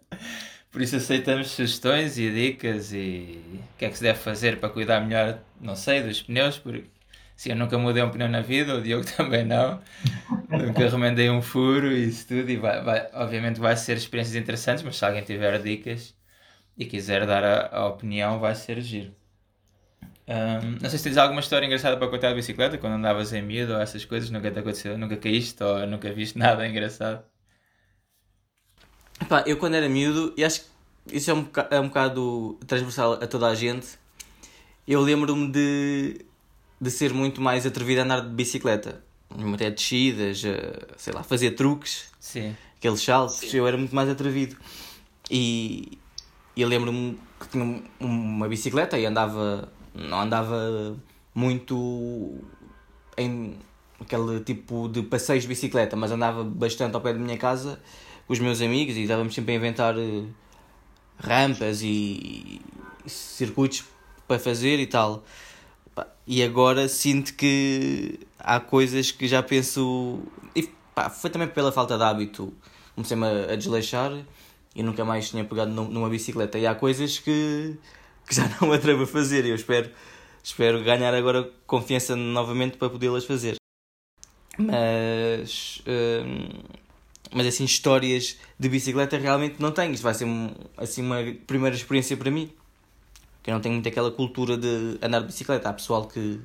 Por 0.71 0.83
isso 0.83 0.97
aceitamos 0.97 1.51
sugestões 1.51 2.19
e 2.19 2.31
dicas 2.31 2.93
e 2.93 3.41
o 3.75 3.79
que 3.79 3.85
é 3.87 3.89
que 3.89 3.97
se 3.97 4.03
deve 4.03 4.19
fazer 4.19 4.61
para 4.61 4.69
cuidar 4.69 5.01
melhor, 5.01 5.41
não 5.61 5.75
sei, 5.75 6.03
dos 6.03 6.23
pneus, 6.23 6.59
porque 6.59 6.85
Sim, 7.41 7.53
eu 7.53 7.57
nunca 7.57 7.79
mudei 7.79 8.03
um 8.03 8.11
pneu 8.11 8.29
na 8.29 8.43
vida, 8.43 8.75
o 8.77 8.83
Diogo 8.83 9.07
também 9.17 9.47
não. 9.47 9.81
nunca 10.51 10.87
remendei 10.91 11.31
um 11.31 11.41
furo 11.41 11.91
e 11.91 12.07
isso 12.07 12.29
tudo. 12.29 12.51
E 12.51 12.57
vai, 12.59 12.83
vai, 12.85 13.09
obviamente 13.15 13.59
vai 13.59 13.75
ser 13.77 13.97
experiências 13.97 14.37
interessantes, 14.37 14.83
mas 14.83 14.97
se 14.99 15.07
alguém 15.07 15.25
tiver 15.25 15.59
dicas 15.63 16.15
e 16.77 16.85
quiser 16.85 17.27
dar 17.27 17.43
a, 17.43 17.79
a 17.79 17.87
opinião, 17.89 18.39
vai 18.39 18.55
ser 18.55 18.83
giro. 18.83 19.15
Um, 20.29 20.73
não 20.83 20.91
sei 20.91 20.99
se 20.99 21.05
tens 21.05 21.17
alguma 21.17 21.41
história 21.41 21.65
engraçada 21.65 21.97
para 21.97 22.09
contar 22.09 22.29
de 22.29 22.35
bicicleta, 22.35 22.77
quando 22.77 22.93
andavas 22.97 23.33
em 23.33 23.41
miúdo 23.41 23.73
ou 23.73 23.81
essas 23.81 24.05
coisas, 24.05 24.29
nunca 24.29 24.51
te 24.51 24.59
aconteceu, 24.59 24.99
nunca 24.99 25.17
caíste 25.17 25.65
ou 25.65 25.87
nunca 25.87 26.13
viste 26.13 26.37
nada 26.39 26.69
engraçado? 26.69 27.25
Pá, 29.31 29.45
eu 29.47 29.57
quando 29.57 29.77
era 29.77 29.89
miúdo, 29.89 30.35
e 30.37 30.45
acho 30.45 30.61
que 30.61 31.17
isso 31.17 31.31
é 31.31 31.35
um, 31.35 31.49
é 31.71 31.81
um 31.81 31.89
bocado 31.89 32.59
transversal 32.67 33.15
a 33.15 33.27
toda 33.27 33.47
a 33.47 33.55
gente, 33.55 33.99
eu 34.87 35.01
lembro-me 35.01 35.51
de 35.51 36.30
de 36.81 36.91
ser 36.91 37.13
muito 37.13 37.41
mais 37.41 37.67
atrevido 37.67 38.01
a 38.01 38.05
andar 38.05 38.21
de 38.21 38.31
bicicleta. 38.31 39.03
Até 39.55 39.71
descidas, 39.71 40.43
sei 40.97 41.13
lá, 41.13 41.23
fazer 41.23 41.53
truques, 41.53 42.11
Sim. 42.19 42.57
aqueles 42.77 43.01
saltos, 43.01 43.37
Sim. 43.37 43.59
eu 43.59 43.67
era 43.67 43.77
muito 43.77 43.95
mais 43.95 44.09
atrevido. 44.09 44.57
E 45.31 45.99
eu 46.57 46.67
lembro-me 46.67 47.19
que 47.39 47.49
tinha 47.49 47.83
uma 48.01 48.49
bicicleta 48.49 48.99
e 48.99 49.07
andava, 49.07 49.71
não 49.95 50.21
andava 50.21 50.97
muito 51.35 52.39
em 53.17 53.57
aquele 54.01 54.41
tipo 54.41 54.89
de 54.89 55.03
passeios 55.03 55.43
de 55.43 55.49
bicicleta, 55.49 55.95
mas 55.95 56.11
andava 56.11 56.43
bastante 56.43 56.95
ao 56.95 57.01
pé 57.01 57.13
da 57.13 57.19
minha 57.19 57.37
casa 57.37 57.79
com 58.27 58.33
os 58.33 58.39
meus 58.39 58.61
amigos 58.61 58.97
e 58.97 59.03
estávamos 59.03 59.35
sempre 59.35 59.53
a 59.53 59.57
inventar 59.57 59.97
eh, 59.99 60.25
rampas 61.19 61.83
e 61.83 62.61
circuitos 63.07 63.85
para 64.27 64.39
fazer 64.39 64.79
e 64.81 64.87
tal. 64.87 65.25
E 66.27 66.43
agora 66.43 66.89
sinto 66.89 67.35
que 67.35 68.21
há 68.39 68.61
coisas 68.61 69.11
que 69.11 69.27
já 69.27 69.43
penso. 69.43 70.21
E 70.55 70.63
pá, 70.95 71.11
foi 71.11 71.31
também 71.31 71.49
pela 71.49 71.73
falta 71.73 71.97
de 71.97 72.05
hábito. 72.05 72.53
Comecei-me 72.95 73.27
a, 73.27 73.53
a 73.53 73.57
desleixar 73.57 74.13
e 74.75 74.83
nunca 74.83 75.05
mais 75.05 75.31
tinha 75.31 75.45
pegado 75.45 75.71
numa 75.71 76.09
bicicleta. 76.09 76.59
E 76.59 76.67
há 76.67 76.75
coisas 76.75 77.19
que, 77.19 77.77
que 78.27 78.35
já 78.35 78.49
não 78.61 78.69
me 78.69 78.77
atrevo 78.77 79.05
a 79.05 79.07
fazer. 79.07 79.45
Eu 79.45 79.55
espero, 79.55 79.91
espero 80.43 80.83
ganhar 80.85 81.15
agora 81.15 81.51
confiança 81.67 82.15
novamente 82.15 82.77
para 82.77 82.91
podê-las 82.91 83.25
fazer. 83.25 83.57
Mas. 84.59 85.83
Hum, 85.87 86.63
mas 87.33 87.47
assim, 87.47 87.65
histórias 87.65 88.37
de 88.59 88.69
bicicleta 88.69 89.17
realmente 89.17 89.57
não 89.61 89.71
tenho. 89.71 89.93
Isto 89.93 90.03
vai 90.03 90.15
ser 90.15 90.27
assim 90.77 91.03
uma 91.03 91.19
primeira 91.47 91.77
experiência 91.77 92.17
para 92.17 92.31
mim 92.31 92.53
que 93.43 93.51
eu 93.51 93.55
não 93.55 93.61
tenho 93.61 93.75
muito 93.75 93.89
aquela 93.89 94.11
cultura 94.11 94.57
de 94.57 94.99
andar 95.03 95.21
de 95.21 95.27
bicicleta. 95.27 95.69
Há 95.69 95.73
pessoal 95.73 96.07
que, 96.07 96.41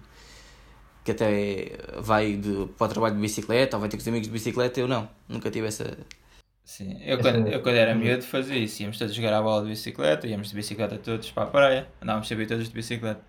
que 1.04 1.12
até 1.12 1.78
vai 2.00 2.36
de, 2.38 2.68
para 2.78 2.88
o 2.88 2.90
trabalho 2.90 3.16
de 3.16 3.22
bicicleta 3.22 3.78
ou 3.78 3.82
vai 3.82 3.90
ter 3.90 3.98
com 3.98 4.02
os 4.02 4.08
amigos 4.08 4.28
de 4.28 4.34
bicicleta, 4.34 4.80
eu 4.80 4.88
não, 4.88 5.10
nunca 5.28 5.52
tive 5.52 5.68
essa. 5.68 5.98
Sim, 6.64 6.98
eu 7.04 7.20
quando, 7.20 7.48
eu 7.48 7.62
quando 7.62 7.76
era 7.76 7.94
miúdo 7.94 8.24
fazia 8.24 8.58
isso, 8.58 8.82
íamos 8.82 8.98
todos 8.98 9.14
jogar 9.14 9.34
a 9.34 9.42
bola 9.42 9.64
de 9.64 9.70
bicicleta, 9.70 10.28
íamos 10.28 10.50
de 10.50 10.56
bicicleta 10.56 10.98
todos 10.98 11.30
para 11.32 11.44
a 11.44 11.48
praia, 11.48 11.88
andávamos 12.02 12.28
sempre 12.28 12.48
todos 12.48 12.68
de 12.68 12.74
bicicleta. 12.74 13.22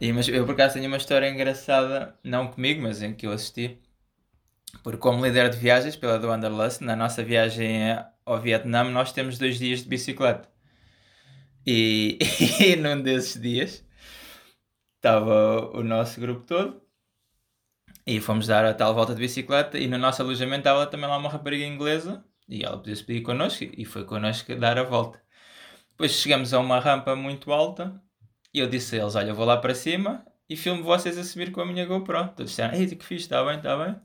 E, 0.00 0.12
mas 0.12 0.26
eu 0.28 0.44
por 0.46 0.52
acaso 0.52 0.74
tenho 0.74 0.88
uma 0.88 0.96
história 0.96 1.28
engraçada, 1.30 2.16
não 2.24 2.48
comigo, 2.48 2.82
mas 2.82 3.02
em 3.02 3.14
que 3.14 3.26
eu 3.26 3.32
assisti. 3.32 3.78
Porque 4.82 4.98
como 4.98 5.24
líder 5.24 5.50
de 5.50 5.58
viagens 5.58 5.96
pela 5.96 6.18
do 6.18 6.28
Wanderlust, 6.28 6.80
na 6.82 6.96
nossa 6.96 7.22
viagem 7.22 7.82
ao 8.24 8.40
Vietnã 8.40 8.84
nós 8.84 9.12
temos 9.12 9.38
dois 9.38 9.58
dias 9.58 9.82
de 9.82 9.88
bicicleta. 9.88 10.51
E, 11.66 12.18
e 12.60 12.76
num 12.76 13.00
desses 13.02 13.40
dias 13.40 13.84
estava 14.96 15.70
o 15.76 15.82
nosso 15.82 16.20
grupo 16.20 16.44
todo 16.46 16.82
e 18.06 18.20
fomos 18.20 18.46
dar 18.46 18.64
a 18.64 18.74
tal 18.74 18.94
volta 18.94 19.14
de 19.14 19.20
bicicleta 19.20 19.78
e 19.78 19.86
no 19.88 19.98
nosso 19.98 20.22
alojamento 20.22 20.60
estava 20.60 20.86
também 20.86 21.08
lá 21.08 21.16
uma 21.16 21.28
rapariga 21.28 21.64
inglesa 21.64 22.24
e 22.48 22.64
ela 22.64 22.76
podia-se 22.78 23.04
pedir 23.04 23.22
connosco 23.22 23.64
e 23.64 23.84
foi 23.84 24.04
connosco 24.04 24.54
dar 24.56 24.78
a 24.78 24.82
volta. 24.82 25.22
Depois 25.90 26.12
chegamos 26.12 26.52
a 26.54 26.58
uma 26.60 26.80
rampa 26.80 27.14
muito 27.16 27.52
alta 27.52 28.00
e 28.52 28.58
eu 28.58 28.68
disse 28.68 28.96
a 28.96 29.02
eles, 29.02 29.14
olha, 29.14 29.30
eu 29.30 29.34
vou 29.34 29.44
lá 29.46 29.56
para 29.56 29.74
cima 29.74 30.24
e 30.48 30.56
filmo 30.56 30.82
vocês 30.82 31.16
a 31.18 31.24
subir 31.24 31.52
com 31.52 31.60
a 31.60 31.66
minha 31.66 31.86
GoPro. 31.86 32.28
Todos 32.30 32.50
disseram, 32.50 32.74
ei, 32.74 32.86
que 32.88 33.04
fiz, 33.04 33.22
está 33.22 33.44
bem, 33.44 33.56
está 33.56 33.76
bem. 33.76 33.96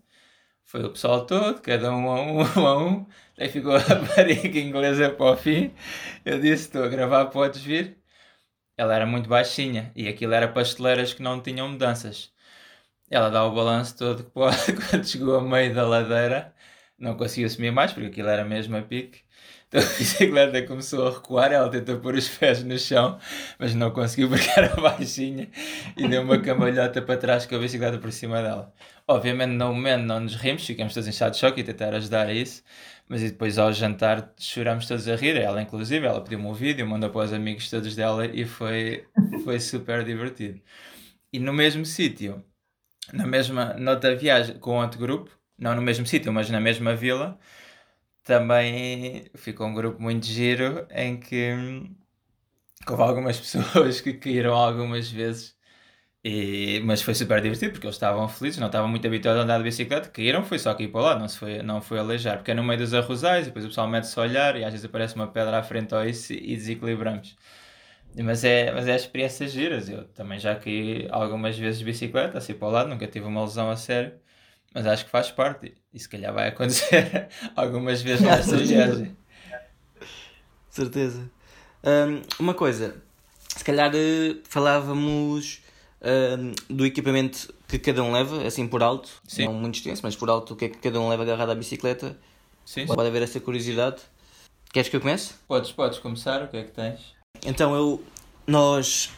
Foi 0.67 0.83
o 0.83 0.89
pessoal 0.91 1.25
todo, 1.25 1.61
cada 1.61 1.91
um 1.95 2.09
a 2.11 2.21
um, 2.21 2.41
um 2.61 2.67
a 2.67 2.77
um. 2.77 3.07
Daí 3.37 3.47
ficou 3.49 3.73
a 3.73 3.79
rapariga 3.79 4.59
inglesa 4.59 5.09
para 5.09 5.31
o 5.31 5.37
fim. 5.37 5.73
Eu 6.25 6.39
disse, 6.41 6.65
estou 6.65 6.83
a 6.83 6.89
gravar, 6.89 7.27
podes 7.27 7.61
vir. 7.61 7.97
Ela 8.77 8.95
era 8.95 9.05
muito 9.05 9.29
baixinha 9.29 9.91
e 9.95 10.07
aquilo 10.07 10.33
era 10.33 10.47
pasteleiras 10.47 11.13
que 11.13 11.23
não 11.23 11.41
tinham 11.41 11.69
mudanças. 11.69 12.33
Ela 13.09 13.29
dá 13.29 13.45
o 13.45 13.55
balanço 13.55 13.97
todo 13.97 14.23
que 14.25 14.31
pode 14.31 14.73
quando 14.89 15.07
chegou 15.07 15.37
a 15.37 15.41
meio 15.41 15.73
da 15.75 15.87
ladeira. 15.87 16.53
Não 16.99 17.17
conseguiu 17.17 17.49
subir 17.49 17.71
mais 17.71 17.93
porque 17.93 18.07
aquilo 18.09 18.29
era 18.29 18.45
mesmo 18.45 18.77
a 18.77 18.81
pique. 18.83 19.23
Então 19.67 19.81
a 19.83 19.97
bicicleta 19.97 20.61
começou 20.65 21.07
a 21.07 21.11
recuar, 21.11 21.51
ela 21.51 21.69
tentou 21.69 21.99
pôr 21.99 22.15
os 22.15 22.29
pés 22.29 22.63
no 22.63 22.77
chão, 22.79 23.19
mas 23.59 23.75
não 23.75 23.91
conseguiu 23.91 24.29
porque 24.29 24.49
era 24.55 24.73
baixinha 24.75 25.49
e 25.97 26.07
deu 26.07 26.21
uma 26.21 26.39
cambalhota 26.39 27.01
para 27.01 27.17
trás 27.17 27.45
com 27.45 27.55
a 27.55 27.59
bicicleta 27.59 27.97
por 27.97 28.11
cima 28.11 28.41
dela. 28.41 28.73
Obviamente 29.07 29.51
no 29.51 29.73
momento 29.73 30.03
não 30.03 30.21
nos 30.21 30.35
rimos, 30.35 30.65
ficamos 30.65 30.93
todos 30.93 31.07
em 31.07 31.11
estado 31.11 31.33
de 31.33 31.39
choque 31.39 31.61
e 31.61 31.63
tentar 31.63 31.93
ajudar 31.93 32.27
a 32.27 32.33
isso, 32.33 32.63
mas 33.09 33.21
depois 33.21 33.57
ao 33.57 33.73
jantar 33.73 34.33
chorámos 34.39 34.87
todos 34.87 35.07
a 35.07 35.15
rir, 35.15 35.35
ela 35.37 35.61
inclusive, 35.61 36.05
ela 36.05 36.21
pediu-me 36.21 36.45
um 36.45 36.53
vídeo, 36.53 36.87
mandou 36.87 37.09
para 37.09 37.25
os 37.25 37.33
amigos 37.33 37.69
todos 37.69 37.95
dela 37.95 38.25
e 38.25 38.45
foi, 38.45 39.05
foi 39.43 39.59
super 39.59 40.03
divertido. 40.03 40.61
E 41.31 41.39
no 41.39 41.53
mesmo 41.53 41.85
sítio, 41.85 42.43
na 43.13 43.25
mesma, 43.27 43.73
noutra 43.75 44.15
viagem 44.15 44.57
com 44.59 44.79
outro 44.81 44.99
grupo, 44.99 45.31
não 45.57 45.75
no 45.75 45.81
mesmo 45.81 46.05
sítio, 46.05 46.31
mas 46.31 46.49
na 46.49 46.59
mesma 46.59 46.95
vila, 46.95 47.37
também 48.27 49.25
ficou 49.35 49.67
um 49.67 49.73
grupo 49.73 50.01
muito 50.01 50.25
giro 50.27 50.87
em 50.91 51.19
que 51.19 51.53
houve 52.89 53.01
algumas 53.03 53.39
pessoas 53.39 54.01
que 54.01 54.13
caíram 54.13 54.53
algumas 54.55 55.09
vezes. 55.11 55.55
E, 56.23 56.81
mas 56.85 57.01
foi 57.01 57.15
super 57.15 57.41
divertido 57.41 57.71
porque 57.73 57.87
eles 57.87 57.95
estavam 57.95 58.27
felizes, 58.29 58.59
não 58.59 58.67
estavam 58.67 58.89
muito 58.89 59.07
habituados 59.07 59.41
a 59.41 59.43
andar 59.43 59.57
de 59.59 59.63
bicicleta. 59.65 60.09
Caíram, 60.09 60.43
foi 60.43 60.59
só 60.59 60.71
aqui 60.71 60.87
para 60.87 61.01
lá, 61.01 61.19
não, 61.19 61.27
se 61.29 61.37
foi, 61.37 61.63
não 61.63 61.81
foi 61.81 61.99
aleijar, 61.99 62.37
porque 62.37 62.51
é 62.51 62.53
no 62.53 62.63
meio 62.63 62.79
dos 62.79 62.93
arrozais. 62.93 63.47
Depois 63.47 63.65
o 63.65 63.69
pessoal 63.69 63.87
mete-se 63.89 64.19
a 64.19 64.23
olhar 64.23 64.57
e 64.57 64.63
às 64.65 64.71
vezes 64.71 64.85
aparece 64.85 65.15
uma 65.15 65.27
pedra 65.27 65.59
à 65.59 65.63
frente 65.63 65.95
ou 65.95 66.03
isso 66.05 66.33
e 66.33 66.55
desequilibramos. 66.55 67.37
Mas 68.23 68.43
é, 68.43 68.71
mas 68.71 68.87
é 68.87 68.95
experiências 68.95 69.51
giras. 69.51 69.89
Eu 69.89 70.05
também 70.09 70.39
já 70.39 70.55
caí 70.55 71.07
algumas 71.11 71.57
vezes 71.57 71.79
de 71.79 71.85
bicicleta, 71.85 72.37
assim 72.39 72.53
para 72.55 72.67
o 72.67 72.71
lado, 72.71 72.89
nunca 72.89 73.07
tive 73.07 73.25
uma 73.27 73.41
lesão 73.43 73.69
a 73.69 73.75
sério. 73.77 74.19
Mas 74.73 74.87
acho 74.87 75.05
que 75.05 75.11
faz 75.11 75.31
parte. 75.31 75.75
E 75.97 75.99
se 75.99 76.07
calhar 76.07 76.31
vai 76.31 76.49
acontecer 76.49 77.27
algumas 77.57 78.03
vezes 78.03 78.21
nesta 78.21 78.55
viagem. 78.55 79.17
Certeza. 80.69 81.27
Um, 81.83 82.21
uma 82.39 82.53
coisa, 82.53 83.01
se 83.47 83.63
calhar 83.63 83.91
uh, 83.91 84.39
falávamos 84.47 85.59
um, 85.99 86.75
do 86.75 86.85
equipamento 86.85 87.51
que 87.67 87.79
cada 87.79 88.03
um 88.03 88.11
leva, 88.11 88.45
assim 88.45 88.67
por 88.67 88.83
alto, 88.83 89.09
Sim. 89.27 89.45
não 89.45 89.53
muito 89.53 89.77
extenso, 89.77 90.01
mas 90.03 90.15
por 90.15 90.29
alto, 90.29 90.53
o 90.53 90.55
que 90.55 90.65
é 90.65 90.69
que 90.69 90.77
cada 90.77 91.01
um 91.01 91.09
leva 91.09 91.23
agarrado 91.23 91.49
à 91.49 91.55
bicicleta. 91.55 92.15
Sim, 92.63 92.85
Pode 92.85 93.07
haver 93.07 93.23
essa 93.23 93.39
curiosidade. 93.39 93.97
Queres 94.71 94.89
que 94.89 94.97
eu 94.97 95.01
comece? 95.01 95.33
Podes, 95.47 95.71
podes 95.71 95.97
começar, 95.97 96.43
o 96.43 96.47
que 96.47 96.57
é 96.57 96.63
que 96.63 96.71
tens? 96.73 97.15
Então 97.43 97.73
eu, 97.73 98.03
nós 98.45 99.09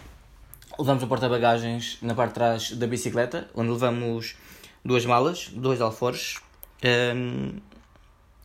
levamos 0.77 1.03
o 1.03 1.07
porta-bagagens 1.07 1.97
na 2.01 2.15
parte 2.15 2.29
de 2.29 2.35
trás 2.35 2.71
da 2.71 2.87
bicicleta, 2.87 3.49
onde 3.53 3.69
levamos 3.69 4.37
duas 4.85 5.05
malas, 5.05 5.49
dois 5.49 5.81
alforjes. 5.81 6.39
Um, 6.83 7.59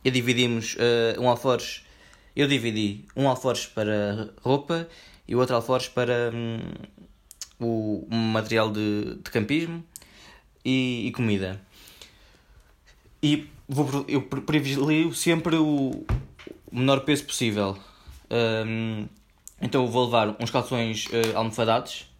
e 0.03 0.11
dividimos 0.11 0.75
uh, 0.75 1.21
um 1.21 1.29
alforje. 1.29 1.83
Eu 2.35 2.47
dividi 2.47 3.05
um 3.15 3.27
alforje 3.27 3.67
para 3.69 4.29
roupa 4.41 4.87
e 5.27 5.35
o 5.35 5.39
outro 5.39 5.55
alforje 5.55 5.89
para 5.89 6.31
um, 6.33 6.59
o 7.59 8.07
material 8.13 8.71
de, 8.71 9.15
de 9.15 9.31
campismo 9.31 9.83
e, 10.63 11.07
e, 11.07 11.11
comida. 11.11 11.59
E 13.23 13.49
vou, 13.67 14.05
eu 14.07 14.21
privilegio 14.21 15.13
sempre 15.13 15.55
o 15.55 16.05
menor 16.71 16.99
peso 17.01 17.23
possível. 17.23 17.77
Um, 18.29 19.07
então 19.61 19.87
vou 19.87 20.05
levar 20.05 20.35
uns 20.39 20.51
calções 20.51 21.07
uh, 21.07 21.37
almofadados 21.37 22.11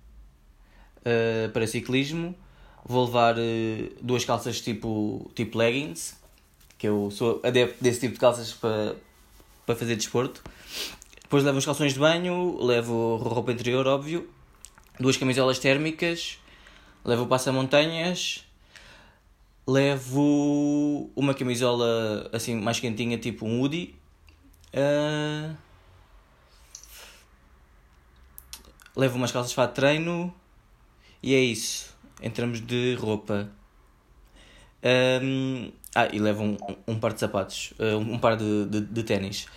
uh, 1.02 1.50
para 1.52 1.68
ciclismo 1.68 2.36
Vou 2.88 3.06
levar 3.06 3.36
uh, 3.36 3.96
duas 4.00 4.24
calças 4.24 4.62
tipo, 4.62 5.32
tipo 5.34 5.58
leggings, 5.58 6.15
que 6.77 6.88
eu 6.88 7.10
sou 7.10 7.42
adepto 7.44 7.84
desse 7.84 8.00
tipo 8.00 8.13
de 8.13 8.20
calças 8.20 8.54
para, 8.54 8.96
para 9.65 9.75
fazer 9.75 9.96
desporto. 9.96 10.44
Depois 11.20 11.44
levo 11.44 11.58
os 11.58 11.65
calções 11.65 11.94
de 11.94 12.00
banho, 12.00 12.63
levo 12.63 13.15
roupa 13.15 13.51
interior, 13.51 13.88
óbvio, 13.88 14.30
duas 15.00 15.18
camisolas 15.18 15.58
térmicas, 15.58 16.38
levo 17.04 17.25
passa-montanhas, 17.25 18.46
levo 19.68 21.10
uma 21.15 21.34
camisola 21.34 22.30
assim 22.32 22.54
mais 22.54 22.80
quentinha, 22.80 23.18
tipo 23.18 23.48
um 23.48 23.62
hoodie. 23.62 23.96
Uh... 24.75 25.58
Levo 28.96 29.18
umas 29.18 29.32
calças 29.32 29.54
para 29.56 29.68
treino 29.68 30.34
e 31.22 31.34
é 31.34 31.39
isso 31.39 31.95
em 32.22 32.30
termos 32.30 32.62
de 32.62 32.96
roupa. 32.96 33.50
Um, 34.84 35.72
ah, 35.96 36.10
e 36.12 36.20
levo 36.20 36.44
um, 36.44 36.58
um 36.88 37.00
par 37.00 37.14
de 37.14 37.20
sapatos, 37.20 37.74
uh, 37.80 37.98
um, 37.98 38.20
par 38.20 38.36
de, 38.38 38.66
de, 38.66 38.82
de 38.82 39.04
ténis. 39.04 39.48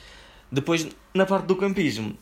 Depois, 0.51 0.89
na 1.13 1.27
parte 1.27 1.47
do 1.47 1.57
campismo, 1.57 2.17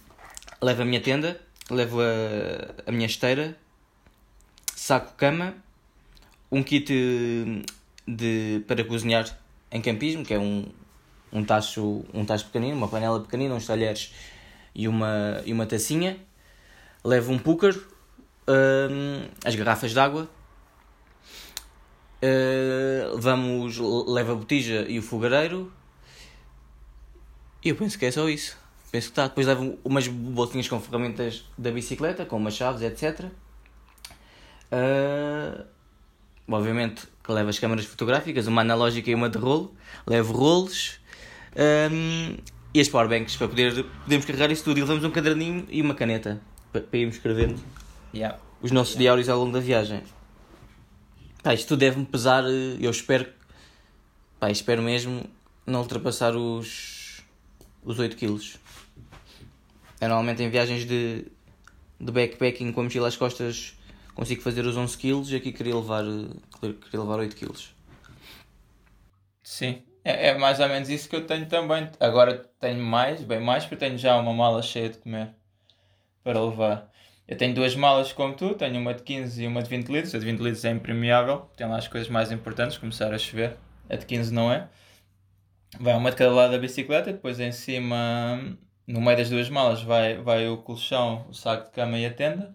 levo 0.60 0.82
a 0.82 0.84
minha 0.84 1.00
tenda, 1.00 1.40
levo 1.70 2.00
a, 2.00 2.88
a 2.88 2.92
minha 2.92 3.06
esteira, 3.06 3.56
saco-cama, 4.74 5.54
um 6.50 6.62
kit 6.62 6.92
de, 8.06 8.64
para 8.66 8.84
cozinhar 8.84 9.38
em 9.70 9.80
campismo, 9.80 10.24
que 10.24 10.34
é 10.34 10.38
um, 10.38 10.66
um, 11.32 11.44
tacho, 11.44 12.04
um 12.14 12.24
tacho 12.24 12.46
pequenino, 12.46 12.76
uma 12.76 12.88
panela 12.88 13.20
pequenina, 13.20 13.54
uns 13.54 13.66
talheres 13.66 14.12
e 14.74 14.88
uma, 14.88 15.42
e 15.44 15.52
uma 15.52 15.66
tacinha. 15.66 16.18
Levo 17.04 17.32
um 17.32 17.38
púcar, 17.38 17.74
as 19.44 19.54
garrafas 19.54 19.92
de 19.92 19.98
água, 19.98 20.28
uh, 22.22 23.18
vamos, 23.18 23.78
leva 24.06 24.32
a 24.32 24.36
botija 24.36 24.86
e 24.88 24.98
o 24.98 25.02
fogareiro, 25.02 25.72
e 27.66 27.68
eu 27.70 27.76
penso 27.76 27.98
que 27.98 28.06
é 28.06 28.10
só 28.12 28.28
isso. 28.28 28.56
Penso 28.92 29.08
que 29.08 29.12
está. 29.12 29.26
Depois 29.26 29.44
levo 29.44 29.76
umas 29.84 30.06
bolsinhas 30.06 30.68
com 30.68 30.80
ferramentas 30.80 31.44
da 31.58 31.72
bicicleta, 31.72 32.24
com 32.24 32.36
umas 32.36 32.54
chaves, 32.54 32.80
etc. 32.80 33.24
Uh, 33.24 33.30
ah, 34.70 35.64
obviamente 36.48 37.08
que 37.24 37.32
levo 37.32 37.50
as 37.50 37.58
câmaras 37.58 37.84
fotográficas, 37.84 38.46
uma 38.46 38.60
analógica 38.60 39.10
e 39.10 39.14
uma 39.16 39.28
de 39.28 39.38
rolo. 39.38 39.74
Levo 40.06 40.32
rolos. 40.32 41.00
Um, 41.56 42.36
e 42.72 42.80
as 42.80 42.88
powerbanks 42.88 43.36
para 43.36 43.48
poder 43.48 43.84
podemos 44.04 44.24
carregar 44.24 44.52
isso 44.52 44.62
tudo. 44.62 44.78
E 44.78 44.82
levamos 44.82 45.02
um 45.02 45.10
caderninho 45.10 45.66
e 45.68 45.82
uma 45.82 45.94
caneta 45.94 46.40
para, 46.70 46.82
para 46.82 46.98
irmos 47.00 47.16
escrevendo 47.16 47.60
yeah. 48.16 48.38
os 48.60 48.70
nossos 48.70 48.94
yeah. 48.94 49.02
diários 49.04 49.28
ao 49.28 49.38
longo 49.38 49.52
da 49.52 49.60
viagem. 49.60 50.02
Pá, 51.42 51.54
isto 51.54 51.76
deve-me 51.76 52.04
pesar, 52.04 52.44
eh, 52.44 52.76
eu 52.80 52.90
espero, 52.90 53.32
pá, 54.40 54.50
espero 54.50 54.82
mesmo 54.82 55.24
não 55.66 55.80
ultrapassar 55.80 56.34
os, 56.34 57.22
os 57.84 57.98
8 57.98 58.16
kg. 58.16 58.40
Eu 60.00 60.08
normalmente 60.08 60.42
em 60.42 60.50
viagens 60.50 60.84
de, 60.84 61.26
de 62.00 62.12
backpacking 62.12 62.72
com 62.72 62.80
a 62.80 62.84
mochila 62.84 63.08
às 63.08 63.16
costas 63.16 63.74
consigo 64.14 64.40
fazer 64.40 64.64
os 64.64 64.76
11 64.76 64.96
kg 64.96 65.30
e 65.30 65.36
aqui 65.36 65.52
queria 65.52 65.76
levar, 65.76 66.04
eh, 66.04 66.72
queria 66.82 67.00
levar 67.00 67.18
8 67.18 67.36
kg. 67.36 67.54
Sim, 69.42 69.82
é, 70.02 70.28
é 70.28 70.38
mais 70.38 70.58
ou 70.58 70.68
menos 70.68 70.88
isso 70.88 71.08
que 71.08 71.16
eu 71.16 71.26
tenho 71.26 71.46
também. 71.46 71.88
Agora 72.00 72.50
tenho 72.58 72.82
mais, 72.82 73.22
bem 73.22 73.40
mais, 73.40 73.64
porque 73.64 73.76
tenho 73.76 73.98
já 73.98 74.16
uma 74.16 74.32
mala 74.32 74.62
cheia 74.62 74.88
de 74.88 74.98
comer 74.98 75.34
para 76.24 76.42
levar. 76.42 76.90
Eu 77.28 77.36
tenho 77.36 77.54
duas 77.54 77.74
malas 77.74 78.12
como 78.12 78.34
tu, 78.34 78.54
tenho 78.54 78.78
uma 78.78 78.94
de 78.94 79.02
15 79.02 79.42
e 79.42 79.46
uma 79.46 79.62
de 79.62 79.68
20 79.68 79.88
litros. 79.88 80.14
A 80.14 80.18
de 80.18 80.24
20 80.24 80.38
litros 80.38 80.64
é 80.64 80.70
impermeável, 80.70 81.48
tem 81.56 81.66
lá 81.66 81.76
as 81.76 81.88
coisas 81.88 82.08
mais 82.08 82.30
importantes, 82.30 82.78
começar 82.78 83.12
a 83.12 83.18
chover. 83.18 83.56
A 83.90 83.96
de 83.96 84.06
15 84.06 84.32
não 84.32 84.52
é. 84.52 84.68
Vai 85.80 85.94
uma 85.94 86.10
de 86.10 86.16
cada 86.16 86.32
lado 86.32 86.52
da 86.52 86.58
bicicleta, 86.58 87.12
depois 87.12 87.40
em 87.40 87.52
cima, 87.52 88.56
no 88.86 89.00
meio 89.00 89.16
das 89.16 89.28
duas 89.28 89.50
malas, 89.50 89.82
vai, 89.82 90.16
vai 90.18 90.48
o 90.48 90.58
colchão, 90.58 91.26
o 91.28 91.34
saco 91.34 91.66
de 91.66 91.72
cama 91.72 91.98
e 91.98 92.06
a 92.06 92.12
tenda. 92.12 92.54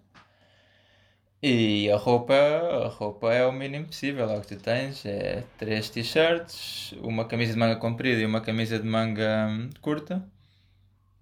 E 1.44 1.90
a 1.92 1.98
roupa, 1.98 2.34
a 2.34 2.88
roupa 2.88 3.34
é 3.34 3.46
o 3.46 3.52
mínimo 3.52 3.88
possível, 3.88 4.30
é 4.30 4.38
o 4.38 4.42
que 4.42 4.56
tu 4.56 4.58
tens, 4.58 5.06
é 5.06 5.44
três 5.58 5.90
t-shirts, 5.90 6.94
uma 7.02 7.26
camisa 7.26 7.54
de 7.54 7.60
manga 7.60 7.76
comprida 7.78 8.22
e 8.22 8.26
uma 8.26 8.42
camisa 8.42 8.78
de 8.80 8.88
manga 8.88 9.50
curta. 9.82 10.24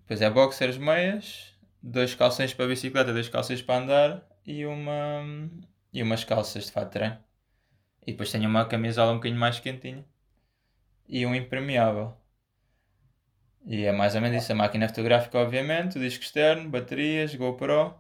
Depois 0.02 0.22
é 0.22 0.30
boxers, 0.30 0.78
meias, 0.78 1.49
dois 1.82 2.16
calções 2.16 2.54
para 2.54 2.68
bicicleta, 2.68 3.14
dois 3.14 3.30
calções 3.30 3.62
para 3.62 3.84
andar 3.84 4.28
e 4.46 4.66
uma 4.66 5.50
e 5.92 6.04
umas 6.04 6.24
calças 6.24 6.66
de 6.66 6.72
fato 6.72 6.86
de 6.86 6.92
treino. 6.92 7.18
E 8.06 8.12
depois 8.12 8.32
tenho 8.32 8.50
uma 8.50 8.66
camisola 8.66 9.12
um 9.12 9.16
bocadinho 9.16 9.40
mais 9.40 9.60
quentinha 9.60 10.06
e 11.08 11.26
um 11.26 11.36
impermeável. 11.36 12.16
E 13.66 13.86
é 13.86 13.92
mais 13.92 14.16
ou 14.16 14.22
menos 14.22 14.42
isso, 14.44 14.52
a 14.52 14.56
máquina 14.56 14.88
fotográfica 14.88 15.38
obviamente, 15.38 15.98
o 15.98 16.02
disco 16.02 16.24
externo, 16.24 16.70
baterias, 16.70 17.36
GoPro 17.36 17.94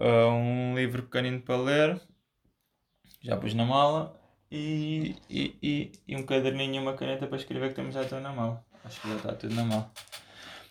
uh, 0.00 0.28
um 0.28 0.74
livro 0.74 1.02
pequenino 1.02 1.40
para 1.40 1.56
ler, 1.56 2.00
já 3.20 3.36
pus 3.36 3.54
na 3.54 3.64
mala, 3.64 4.18
e, 4.50 5.16
e, 5.30 5.56
e, 5.62 5.92
e, 6.06 6.16
um 6.16 6.24
caderninho 6.24 6.76
e 6.76 6.78
uma 6.78 6.94
caneta 6.94 7.26
para 7.26 7.36
escrever 7.36 7.70
que 7.70 7.76
temos 7.76 7.94
já 7.94 8.04
tudo 8.04 8.20
na 8.20 8.32
mão. 8.32 8.62
Acho 8.84 9.00
que 9.00 9.08
já 9.08 9.16
está 9.16 9.34
tudo 9.34 9.54
na 9.54 9.64
mão. 9.64 9.90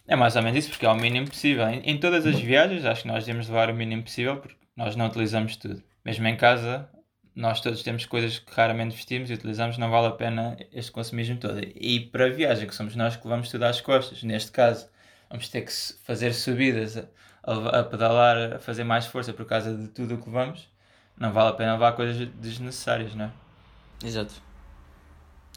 É 0.08 0.16
mais 0.16 0.36
ou 0.36 0.42
menos 0.42 0.60
isso, 0.60 0.70
porque 0.70 0.86
é 0.86 0.90
o 0.90 0.96
mínimo 0.96 1.28
possível. 1.28 1.68
Em, 1.68 1.80
em 1.80 1.98
todas 1.98 2.26
as 2.26 2.40
viagens, 2.40 2.86
acho 2.86 3.04
que 3.04 3.08
nós 3.08 3.26
devemos 3.26 3.48
levar 3.48 3.70
o 3.70 3.74
mínimo 3.74 4.04
possível, 4.04 4.38
porque 4.38 4.58
nós 4.76 4.96
não 4.96 5.08
utilizamos 5.08 5.56
tudo. 5.56 5.82
Mesmo 6.04 6.28
em 6.28 6.36
casa, 6.36 6.90
nós 7.36 7.62
todos 7.62 7.84
temos 7.84 8.06
coisas 8.06 8.40
que 8.40 8.54
raramente 8.54 8.96
vestimos 8.96 9.30
e 9.30 9.34
utilizamos, 9.34 9.78
não 9.78 9.90
vale 9.90 10.08
a 10.08 10.12
pena 10.12 10.58
este 10.74 10.92
consumismo 10.92 11.38
todo. 11.38 11.60
E 11.76 12.00
para 12.00 12.26
a 12.26 12.30
viagem, 12.30 12.68
que 12.68 12.76
somos 12.76 12.96
nós 12.96 13.16
que 13.16 13.26
levamos 13.26 13.50
tudo 13.50 13.64
às 13.64 13.80
costas, 13.80 14.24
neste 14.24 14.52
caso, 14.52 14.90
vamos 15.30 15.48
ter 15.48 15.62
que 15.62 15.72
fazer 16.04 16.34
subidas 16.34 16.98
a, 16.98 17.80
a 17.80 17.84
pedalar, 17.84 18.54
a 18.54 18.60
fazer 18.60 18.84
mais 18.84 19.06
força 19.06 19.34
por 19.34 19.46
causa 19.46 19.76
de 19.76 19.88
tudo 19.88 20.16
o 20.16 20.18
que 20.22 20.30
vamos, 20.30 20.70
não 21.18 21.32
vale 21.32 21.50
a 21.50 21.54
pena 21.54 21.74
levar 21.74 21.94
coisas 21.94 22.28
desnecessárias, 22.36 23.16
não 23.16 23.26
é? 23.26 23.32
Exato. 24.04 24.34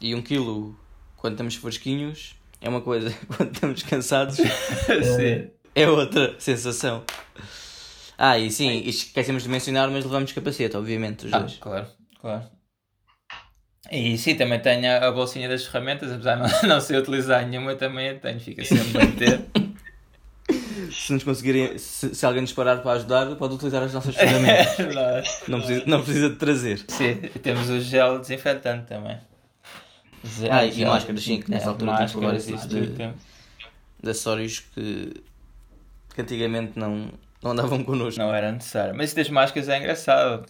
E 0.01 0.13
um 0.13 0.21
quilo, 0.21 0.79
quando 1.17 1.33
estamos 1.33 1.55
fresquinhos, 1.55 2.35
é 2.61 2.69
uma 2.69 2.81
coisa, 2.81 3.13
quando 3.35 3.53
estamos 3.53 3.83
cansados, 3.83 4.39
é, 5.19 5.49
é 5.73 5.89
outra 5.89 6.35
sensação. 6.39 7.03
Ah, 8.17 8.37
e 8.39 8.49
sim, 8.49 8.81
esquecemos 8.85 9.43
de 9.43 9.49
mencionar, 9.49 9.89
mas 9.89 10.05
levamos 10.05 10.31
capacete, 10.31 10.77
obviamente, 10.77 11.25
os 11.25 11.33
ah, 11.33 11.39
dois. 11.39 11.57
Claro, 11.57 11.87
claro. 12.21 12.43
E 13.91 14.17
sim, 14.17 14.35
também 14.35 14.59
tenho 14.59 15.03
a 15.03 15.11
bolsinha 15.11 15.47
das 15.47 15.65
ferramentas, 15.65 16.11
apesar 16.11 16.35
de 16.35 16.41
não, 16.41 16.69
não 16.75 16.81
sei 16.81 16.97
utilizar 16.97 17.45
nenhuma, 17.45 17.75
também 17.75 18.09
a 18.09 18.15
tenho, 18.15 18.39
fica 18.39 18.63
sempre 18.63 19.01
a 19.01 19.07
ter 19.11 19.65
se 20.91 21.13
nos 21.13 21.23
conseguirem, 21.23 21.77
se, 21.77 22.13
se, 22.13 22.25
alguém 22.25 22.41
nos 22.41 22.53
parar 22.53 22.77
para 22.77 22.93
ajudar, 22.93 23.35
pode 23.35 23.55
utilizar 23.55 23.83
as 23.83 23.93
nossas 23.93 24.15
ferramentas. 24.15 24.77
não, 25.47 25.59
precisa, 25.59 25.83
não 25.85 26.03
precisa 26.03 26.29
de 26.29 26.35
trazer. 26.35 26.85
Sim, 26.87 27.15
temos 27.41 27.69
o 27.69 27.79
gel 27.79 28.19
desinfetante 28.19 28.87
também. 28.87 29.17
Gel, 30.25 30.51
ah, 30.51 30.65
e 30.65 30.85
máscaras, 30.85 31.23
sim, 31.23 31.39
que 31.39 31.51
nessa 31.51 31.65
é, 31.65 31.69
altura 31.69 31.91
máscaras, 31.91 32.45
temos 32.45 32.67
de, 32.67 32.87
de, 32.87 33.13
de 34.03 34.09
acessórios 34.09 34.59
que, 34.59 35.13
que 36.13 36.21
antigamente 36.21 36.77
não, 36.77 37.11
não 37.41 37.51
andavam 37.51 37.83
connosco. 37.83 38.19
Não 38.19 38.33
era 38.33 38.51
necessário. 38.51 38.95
Mas 38.95 39.09
isso 39.09 39.15
das 39.15 39.29
máscaras 39.29 39.69
é 39.69 39.77
engraçado. 39.77 40.45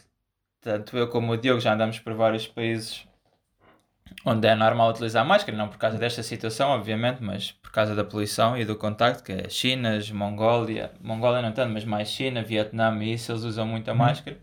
Tanto 0.61 0.97
eu 0.97 1.07
como 1.09 1.31
o 1.33 1.37
Diogo 1.37 1.59
já 1.59 1.73
andamos 1.73 1.99
por 1.99 2.13
vários 2.13 2.47
países 2.47 3.05
onde 4.23 4.47
é 4.47 4.55
normal 4.55 4.89
utilizar 4.89 5.25
máscara, 5.25 5.57
não 5.57 5.67
por 5.67 5.77
causa 5.77 5.97
desta 5.97 6.23
situação, 6.23 6.69
obviamente, 6.69 7.21
mas 7.21 7.51
por 7.51 7.71
causa 7.71 7.93
da 7.93 8.03
poluição 8.03 8.57
e 8.57 8.65
do 8.65 8.75
contacto, 8.75 9.23
que 9.23 9.31
é 9.31 9.49
China, 9.49 9.99
Mongólia, 10.13 10.91
Mongólia 11.01 11.41
não 11.41 11.51
tanto, 11.51 11.71
mas 11.73 11.85
mais 11.85 12.09
China, 12.09 12.41
Vietnã 12.41 12.95
e 13.03 13.13
isso, 13.13 13.31
eles 13.31 13.43
usam 13.43 13.67
muita 13.67 13.91
uhum. 13.91 13.97
máscara. 13.97 14.37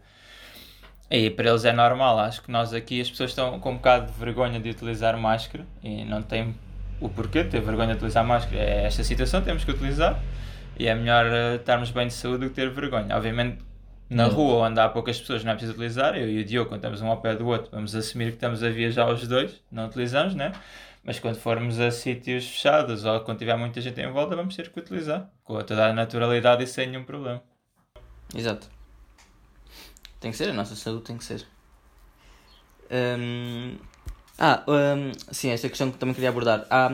E 1.11 1.31
para 1.31 1.51
eles 1.51 1.65
é 1.65 1.73
normal, 1.73 2.19
acho 2.21 2.43
que 2.43 2.51
nós 2.51 2.73
aqui 2.73 3.01
as 3.01 3.11
pessoas 3.11 3.31
estão 3.31 3.61
com 3.61 3.73
um 3.73 3.77
bocado 3.77 4.11
de 4.11 4.19
vergonha 4.19 4.59
de 4.59 4.71
utilizar 4.71 5.17
máscara 5.19 5.67
e 5.83 6.05
não 6.05 6.23
têm 6.23 6.55
o 7.01 7.09
porquê 7.09 7.45
de 7.45 7.51
ter 7.51 7.61
vergonha 7.61 7.89
de 7.89 7.97
utilizar 7.97 8.25
máscara. 8.25 8.57
É 8.57 8.87
esta 8.87 9.05
situação, 9.05 9.43
temos 9.43 9.65
que 9.65 9.71
utilizar 9.71 10.19
e 10.79 10.87
é 10.87 10.95
melhor 10.95 11.27
uh, 11.27 11.57
estarmos 11.57 11.91
bem 11.91 12.07
de 12.07 12.15
saúde 12.15 12.45
do 12.45 12.49
que 12.49 12.55
ter 12.55 12.71
vergonha. 12.71 13.15
Obviamente 13.15 13.59
na 14.13 14.27
rua 14.27 14.69
onde 14.69 14.79
há 14.79 14.89
poucas 14.89 15.19
pessoas 15.19 15.43
não 15.43 15.53
é 15.53 15.55
preciso 15.55 15.73
utilizar, 15.73 16.15
eu 16.17 16.29
e 16.29 16.41
o 16.41 16.45
Diogo, 16.45 16.69
quando 16.69 16.81
estamos 16.81 17.01
um 17.01 17.09
ao 17.09 17.21
pé 17.21 17.35
do 17.35 17.47
outro, 17.47 17.71
vamos 17.73 17.95
assumir 17.95 18.27
que 18.27 18.35
estamos 18.35 18.63
a 18.63 18.69
viajar 18.69 19.11
os 19.11 19.27
dois, 19.27 19.63
não 19.71 19.87
utilizamos, 19.87 20.35
né? 20.35 20.53
Mas 21.03 21.19
quando 21.19 21.37
formos 21.37 21.81
a 21.81 21.91
sítios 21.91 22.47
fechados 22.47 23.05
ou 23.05 23.21
quando 23.21 23.39
tiver 23.39 23.57
muita 23.57 23.81
gente 23.81 24.01
em 24.01 24.11
volta, 24.11 24.37
vamos 24.37 24.55
ter 24.55 24.69
que 24.69 24.79
utilizar 24.79 25.29
com 25.43 25.59
toda 25.63 25.87
a 25.87 25.93
naturalidade 25.93 26.63
e 26.63 26.67
sem 26.67 26.89
nenhum 26.89 27.05
problema. 27.05 27.43
Exato. 28.35 28.69
Tem 30.23 30.31
que 30.31 30.37
ser, 30.37 30.49
a 30.49 30.53
nossa 30.55 30.77
saúde 30.77 31.03
tem 31.03 31.19
que 31.19 31.25
ser. 31.25 31.45
Hum... 32.91 33.77
Ah, 34.39 34.65
hum, 34.67 35.13
sim, 35.31 35.51
esta 35.51 35.69
questão 35.69 35.91
que 35.91 35.99
também 35.99 36.15
queria 36.15 36.31
abordar. 36.31 36.65
Há, 36.71 36.91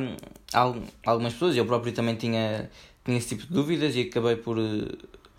há 0.53 0.73
algumas 1.07 1.35
pessoas, 1.35 1.57
eu 1.57 1.65
próprio 1.67 1.93
também 1.93 2.17
tinha, 2.17 2.71
tinha 3.05 3.17
esse 3.17 3.29
tipo 3.29 3.43
de 3.43 3.53
dúvidas 3.53 3.95
e 3.95 4.03
acabei 4.03 4.37
por 4.37 4.57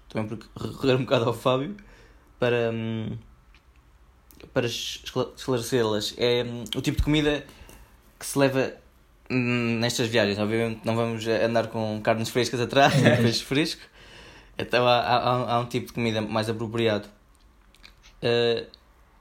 também 0.08 0.28
porque 0.28 0.47
recorrer 0.60 0.95
um 0.95 1.04
bocado 1.04 1.25
ao 1.25 1.34
Fábio 1.34 1.75
para, 2.39 2.71
hum, 2.71 3.17
para 4.54 4.67
esclarecê-las. 4.67 6.13
É 6.17 6.43
hum, 6.43 6.63
o 6.75 6.82
tipo 6.82 6.97
de 6.97 7.04
comida 7.04 7.43
que 8.19 8.25
se 8.25 8.38
leva 8.38 8.73
hum, 9.32 9.80
nestas 9.80 10.08
viagens. 10.08 10.38
Obviamente 10.38 10.82
não 10.86 10.95
vamos 10.95 11.28
andar 11.28 11.67
com 11.67 11.99
carnes 12.02 12.30
frescas 12.30 12.62
atrás, 12.62 12.93
peixe 13.21 13.43
fresco. 13.43 13.82
Então 14.58 14.88
há, 14.88 14.99
há, 14.99 15.54
há, 15.56 15.60
um 15.60 15.65
tipo 15.65 15.88
de 15.88 15.93
comida 15.93 16.21
mais 16.21 16.49
apropriado. 16.49 17.08
Uh, 18.23 18.67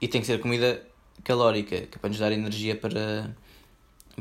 e 0.01 0.07
tem 0.07 0.21
que 0.21 0.27
ser 0.27 0.39
comida 0.39 0.81
calórica, 1.23 1.81
que 1.81 1.97
é 1.97 1.99
para 1.99 2.09
nos 2.09 2.19
dar 2.19 2.31
energia 2.31 2.75
para, 2.75 3.35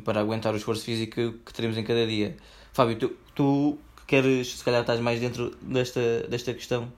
para 0.04 0.20
aguentar 0.20 0.52
o 0.52 0.56
esforço 0.56 0.84
físico 0.84 1.32
que, 1.44 1.52
teremos 1.52 1.76
em 1.76 1.84
cada 1.84 2.06
dia. 2.06 2.36
Fábio, 2.72 2.96
tu, 2.96 3.16
tu 3.34 3.78
queres, 4.06 4.58
se 4.58 4.64
calhar 4.64 4.80
estás 4.80 5.00
mais 5.00 5.20
dentro 5.20 5.56
desta, 5.62 6.26
desta 6.28 6.52
questão, 6.54 6.92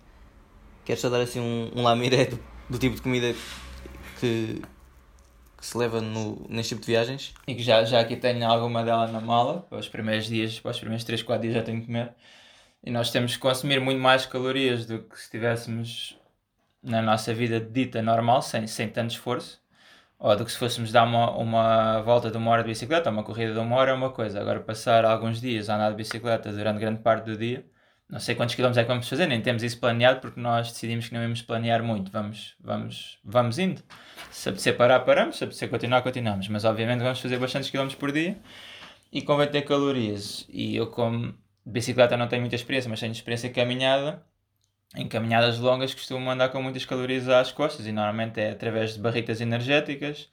queres 0.85 1.01
só 1.01 1.09
dar 1.09 1.21
assim 1.21 1.41
um, 1.41 1.71
um 1.77 1.83
lamiré 1.83 2.27
do, 2.27 2.41
do 2.69 2.79
tipo 2.79 2.97
de 2.97 3.03
comida 3.03 3.35
que, 4.19 4.63
que 5.57 5.67
se 5.67 5.77
leva 5.77 6.01
no, 6.01 6.47
neste 6.49 6.71
tipo 6.75 6.81
de 6.81 6.93
viagens? 6.93 7.35
E 7.47 7.55
que 7.55 7.63
já, 7.63 7.85
já 7.85 8.01
aqui 8.01 8.17
tenho 8.17 8.47
alguma 8.47 8.83
dela 8.85 9.07
na 9.07 9.21
mala, 9.21 9.61
para 9.69 9.79
os 9.79 9.89
primeiros 9.89 10.27
dias, 10.27 10.59
para 10.59 10.71
os 10.71 10.79
primeiros 10.79 11.05
3, 11.05 11.23
4 11.23 11.43
dias 11.43 11.55
já 11.55 11.63
tenho 11.63 11.81
que 11.81 11.87
comer. 11.87 12.13
E 12.83 12.91
nós 12.91 13.11
temos 13.11 13.35
que 13.35 13.41
consumir 13.41 13.79
muito 13.79 14.01
mais 14.01 14.25
calorias 14.25 14.87
do 14.87 15.01
que 15.01 15.17
se 15.19 15.25
estivéssemos 15.25 16.19
na 16.83 17.03
nossa 17.03 17.35
vida 17.35 17.61
dita 17.61 18.03
normal, 18.03 18.43
sem, 18.43 18.67
sem 18.67 18.89
tanto 18.89 19.11
esforço 19.13 19.61
ou 20.21 20.37
do 20.37 20.45
que 20.45 20.53
se 20.53 20.59
fôssemos 20.59 20.93
dar 20.93 21.05
uma, 21.05 21.31
uma 21.37 22.03
volta 22.03 22.31
de 22.31 22.37
uma 22.37 22.51
hora 22.51 22.63
de 22.63 22.69
bicicleta, 22.69 23.09
uma 23.11 23.25
corrida 23.25 23.55
de 23.55 23.59
uma 23.59 23.75
hora 23.77 23.91
é 23.93 23.95
uma 23.95 24.11
coisa. 24.11 24.39
Agora, 24.39 24.61
passar 24.61 25.05
alguns 25.05 25.41
dias 25.41 25.71
a 25.71 25.77
andar 25.77 25.91
de 25.91 25.97
bicicleta 25.97 26.53
durante 26.53 26.79
grande 26.79 27.01
parte 27.01 27.25
do 27.25 27.37
dia, 27.39 27.65
não 28.07 28.21
sei 28.21 28.35
quantos 28.35 28.55
quilómetros 28.55 28.79
é 28.79 28.83
que 28.83 28.89
vamos 28.89 29.09
fazer, 29.09 29.27
nem 29.27 29.41
temos 29.41 29.63
isso 29.63 29.81
planeado 29.81 30.21
porque 30.21 30.39
nós 30.39 30.73
decidimos 30.73 31.09
que 31.09 31.15
não 31.15 31.23
íamos 31.23 31.41
planear 31.43 31.83
muito. 31.83 32.11
Vamos, 32.13 32.55
vamos, 32.61 33.19
vamos 33.25 33.59
indo. 33.59 33.83
Se 34.31 34.51
apetecer 34.51 34.77
parar, 34.77 35.01
paramos. 35.01 35.39
Se 35.39 35.45
apetecer 35.45 35.71
continuar, 35.71 36.03
continuamos. 36.03 36.49
Mas 36.49 36.65
obviamente 36.65 37.01
vamos 37.03 37.21
fazer 37.21 37.39
bastantes 37.39 37.71
quilómetros 37.71 37.99
por 37.99 38.13
dia 38.13 38.37
e 39.13 39.23
convém 39.23 39.49
ter 39.49 39.63
calorias. 39.63 40.45
E 40.51 40.77
eu, 40.77 40.89
como 40.89 41.35
bicicleta, 41.65 42.17
não 42.17 42.29
tenho 42.29 42.43
muita 42.43 42.57
experiência, 42.57 42.91
mas 42.91 43.01
tenho 43.01 43.13
experiência 43.13 43.51
caminhada 43.51 44.23
em 44.97 45.09
caminhadas 45.09 45.59
longas 45.59 45.95
costumo 45.95 46.31
andar 46.31 46.49
com 46.49 46.63
muitas 46.63 46.85
calorias 46.85 47.29
às 47.29 47.53
costas 47.53 47.87
e 47.87 47.93
normalmente 47.93 48.41
é 48.41 48.51
através 48.51 48.95
de 48.95 49.01
barritas 49.01 49.41
energéticas, 49.41 50.29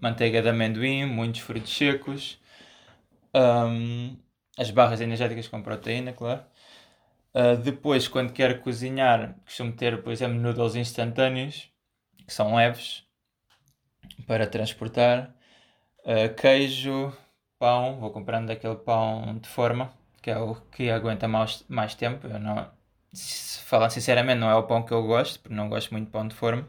manteiga 0.00 0.42
de 0.42 0.48
amendoim, 0.48 1.04
muitos 1.06 1.40
frutos 1.40 1.76
secos, 1.76 2.38
um, 3.34 4.16
as 4.56 4.70
barras 4.70 5.00
energéticas 5.00 5.48
com 5.48 5.62
proteína, 5.62 6.12
claro. 6.12 6.42
Uh, 7.34 7.56
depois, 7.58 8.08
quando 8.08 8.32
quero 8.32 8.60
cozinhar, 8.60 9.34
costumo 9.44 9.72
ter, 9.72 10.02
por 10.02 10.12
exemplo, 10.12 10.38
noodles 10.38 10.74
instantâneos, 10.74 11.70
que 12.26 12.32
são 12.32 12.56
leves, 12.56 13.04
para 14.26 14.46
transportar. 14.46 15.34
Uh, 16.04 16.34
queijo, 16.34 17.12
pão, 17.58 17.98
vou 18.00 18.10
comprando 18.10 18.50
aquele 18.50 18.76
pão 18.76 19.38
de 19.38 19.48
forma, 19.48 19.92
que 20.22 20.30
é 20.30 20.38
o 20.38 20.54
que 20.54 20.90
aguenta 20.90 21.28
mais, 21.28 21.64
mais 21.68 21.94
tempo. 21.94 22.26
Eu 22.26 22.38
não, 22.38 22.70
falar 23.64 23.90
sinceramente, 23.90 24.38
não 24.38 24.50
é 24.50 24.54
o 24.54 24.62
pão 24.64 24.82
que 24.82 24.92
eu 24.92 25.02
gosto, 25.06 25.40
porque 25.40 25.54
não 25.54 25.68
gosto 25.68 25.90
muito 25.92 26.06
de 26.06 26.12
pão 26.12 26.26
de 26.26 26.34
forma, 26.34 26.68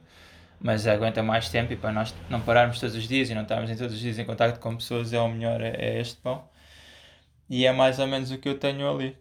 mas 0.60 0.88
aguenta 0.88 1.22
mais 1.24 1.50
tempo 1.50 1.74
e 1.74 1.78
para 1.78 1.92
nós 1.92 2.14
não 2.30 2.42
pararmos 2.42 2.80
todos 2.80 2.96
os 2.96 3.08
dias 3.08 3.30
e 3.30 3.36
não 3.36 3.44
estarmos 3.44 3.70
em 3.70 3.76
todos 3.76 3.94
os 3.94 4.00
dias 4.00 4.18
em 4.18 4.26
contato 4.26 4.60
com 4.60 4.76
pessoas, 4.76 5.14
é 5.14 5.20
o 5.20 5.28
melhor, 5.28 5.62
é, 5.62 5.76
é 5.78 6.00
este 6.00 6.18
pão. 6.22 6.48
E 7.50 7.66
é 7.66 7.72
mais 7.72 8.00
ou 8.00 8.08
menos 8.08 8.32
o 8.32 8.38
que 8.38 8.50
eu 8.50 8.60
tenho 8.60 8.90
ali. 8.90 9.18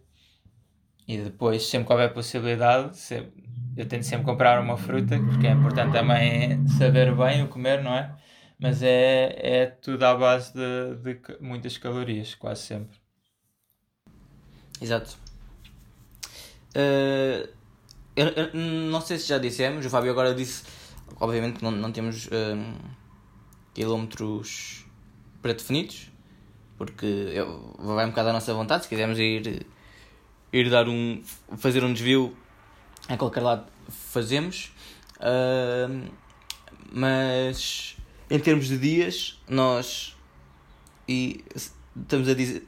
E 1.07 1.17
depois, 1.17 1.65
sempre 1.67 1.87
que 1.87 1.93
houver 1.93 2.13
possibilidade, 2.13 2.97
sempre, 2.97 3.31
eu 3.77 3.87
tento 3.87 4.03
sempre 4.03 4.25
comprar 4.25 4.59
uma 4.61 4.75
fruta, 4.77 5.17
porque 5.19 5.47
é 5.47 5.51
importante 5.51 5.93
também 5.93 6.67
saber 6.67 7.15
bem 7.15 7.43
o 7.43 7.47
comer, 7.47 7.81
não 7.81 7.93
é? 7.93 8.13
Mas 8.59 8.81
é, 8.83 9.61
é 9.61 9.65
tudo 9.67 10.03
à 10.03 10.15
base 10.15 10.53
de, 10.53 10.95
de 10.95 11.37
muitas 11.39 11.77
calorias, 11.77 12.35
quase 12.35 12.63
sempre. 12.63 12.97
Exato. 14.81 15.26
Uh, 16.77 17.49
eu, 18.15 18.27
eu, 18.27 18.53
não 18.53 19.01
sei 19.01 19.17
se 19.17 19.27
já 19.27 19.39
dissemos, 19.39 19.83
o 19.83 19.89
Fábio 19.89 20.11
agora 20.11 20.35
disse, 20.35 20.63
obviamente 21.19 21.63
não, 21.63 21.71
não 21.71 21.91
temos 21.91 22.27
uh, 22.27 22.29
quilómetros 23.73 24.85
pré-definidos, 25.41 26.11
porque 26.77 27.33
vai 27.79 28.05
um 28.05 28.09
bocado 28.09 28.29
à 28.29 28.33
nossa 28.33 28.53
vontade, 28.53 28.83
se 28.83 28.89
quisermos 28.89 29.17
ir, 29.17 29.65
ir 30.53 30.69
dar 30.69 30.87
um, 30.87 31.21
fazer 31.57 31.83
um 31.83 31.91
desvio 31.91 32.37
a 33.09 33.17
qualquer 33.17 33.41
lado 33.41 33.65
fazemos, 33.89 34.71
uh, 35.17 36.11
mas 36.91 37.97
em 38.29 38.39
termos 38.39 38.67
de 38.67 38.77
dias, 38.77 39.41
nós 39.49 40.15
e 41.07 41.43
estamos 41.95 42.27
a 42.27 42.35
dizer, 42.35 42.67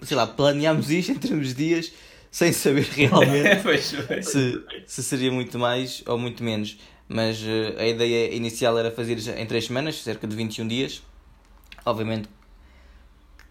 sei 0.00 0.16
lá, 0.16 0.26
planeámos 0.26 0.90
isto 0.90 1.12
em 1.12 1.18
termos 1.18 1.48
de 1.48 1.54
dias 1.54 1.92
sem 2.32 2.50
saber 2.50 2.88
realmente 2.96 3.62
se, 4.24 4.64
se 4.86 5.02
seria 5.02 5.30
muito 5.30 5.58
mais 5.58 6.02
ou 6.06 6.18
muito 6.18 6.42
menos. 6.42 6.78
Mas 7.06 7.42
uh, 7.42 7.78
a 7.78 7.86
ideia 7.86 8.34
inicial 8.34 8.78
era 8.78 8.90
fazer 8.90 9.18
em 9.38 9.44
3 9.44 9.66
semanas, 9.66 10.02
cerca 10.02 10.26
de 10.26 10.34
21 10.34 10.66
dias. 10.66 11.02
Obviamente, 11.84 12.28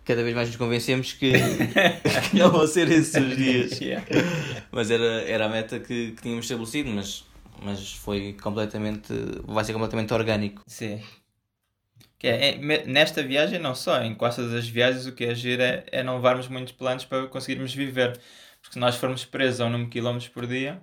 cada 0.04 0.24
vez 0.24 0.36
mais 0.36 0.48
nos 0.48 0.58
convencemos 0.58 1.14
que, 1.14 1.34
que 2.32 2.38
não 2.38 2.50
vão 2.50 2.66
ser 2.66 2.90
esses 2.90 3.14
os 3.16 3.38
dias. 3.38 3.80
Yeah. 3.80 4.04
Mas 4.72 4.90
era, 4.90 5.22
era 5.24 5.46
a 5.46 5.50
meta 5.50 5.80
que, 5.80 6.14
que 6.14 6.22
tínhamos 6.24 6.46
estabelecido, 6.46 6.90
mas, 6.90 7.24
mas 7.62 7.94
foi 7.94 8.36
completamente. 8.42 9.14
vai 9.46 9.64
ser 9.64 9.74
completamente 9.74 10.12
orgânico. 10.12 10.64
Sim. 10.66 11.00
Que 12.18 12.28
é, 12.28 12.50
é, 12.50 12.86
nesta 12.86 13.22
viagem, 13.22 13.60
não 13.60 13.76
só, 13.76 14.02
em 14.02 14.16
quase 14.16 14.38
todas 14.38 14.54
as 14.54 14.68
viagens, 14.68 15.06
o 15.06 15.12
que 15.12 15.26
é 15.26 15.32
agir 15.32 15.60
é, 15.60 15.84
é 15.92 16.02
não 16.04 16.16
levarmos 16.16 16.48
muitos 16.48 16.74
planos 16.74 17.06
para 17.06 17.28
conseguirmos 17.28 17.76
viver. 17.76 18.20
Porque 18.62 18.74
se 18.74 18.80
nós 18.80 18.96
formos 18.96 19.26
presos 19.26 19.62
a 19.62 19.66
um 19.66 19.70
número 19.70 19.90
de 19.90 19.94
quilómetros 19.94 20.30
por 20.30 20.48
dia 20.48 20.82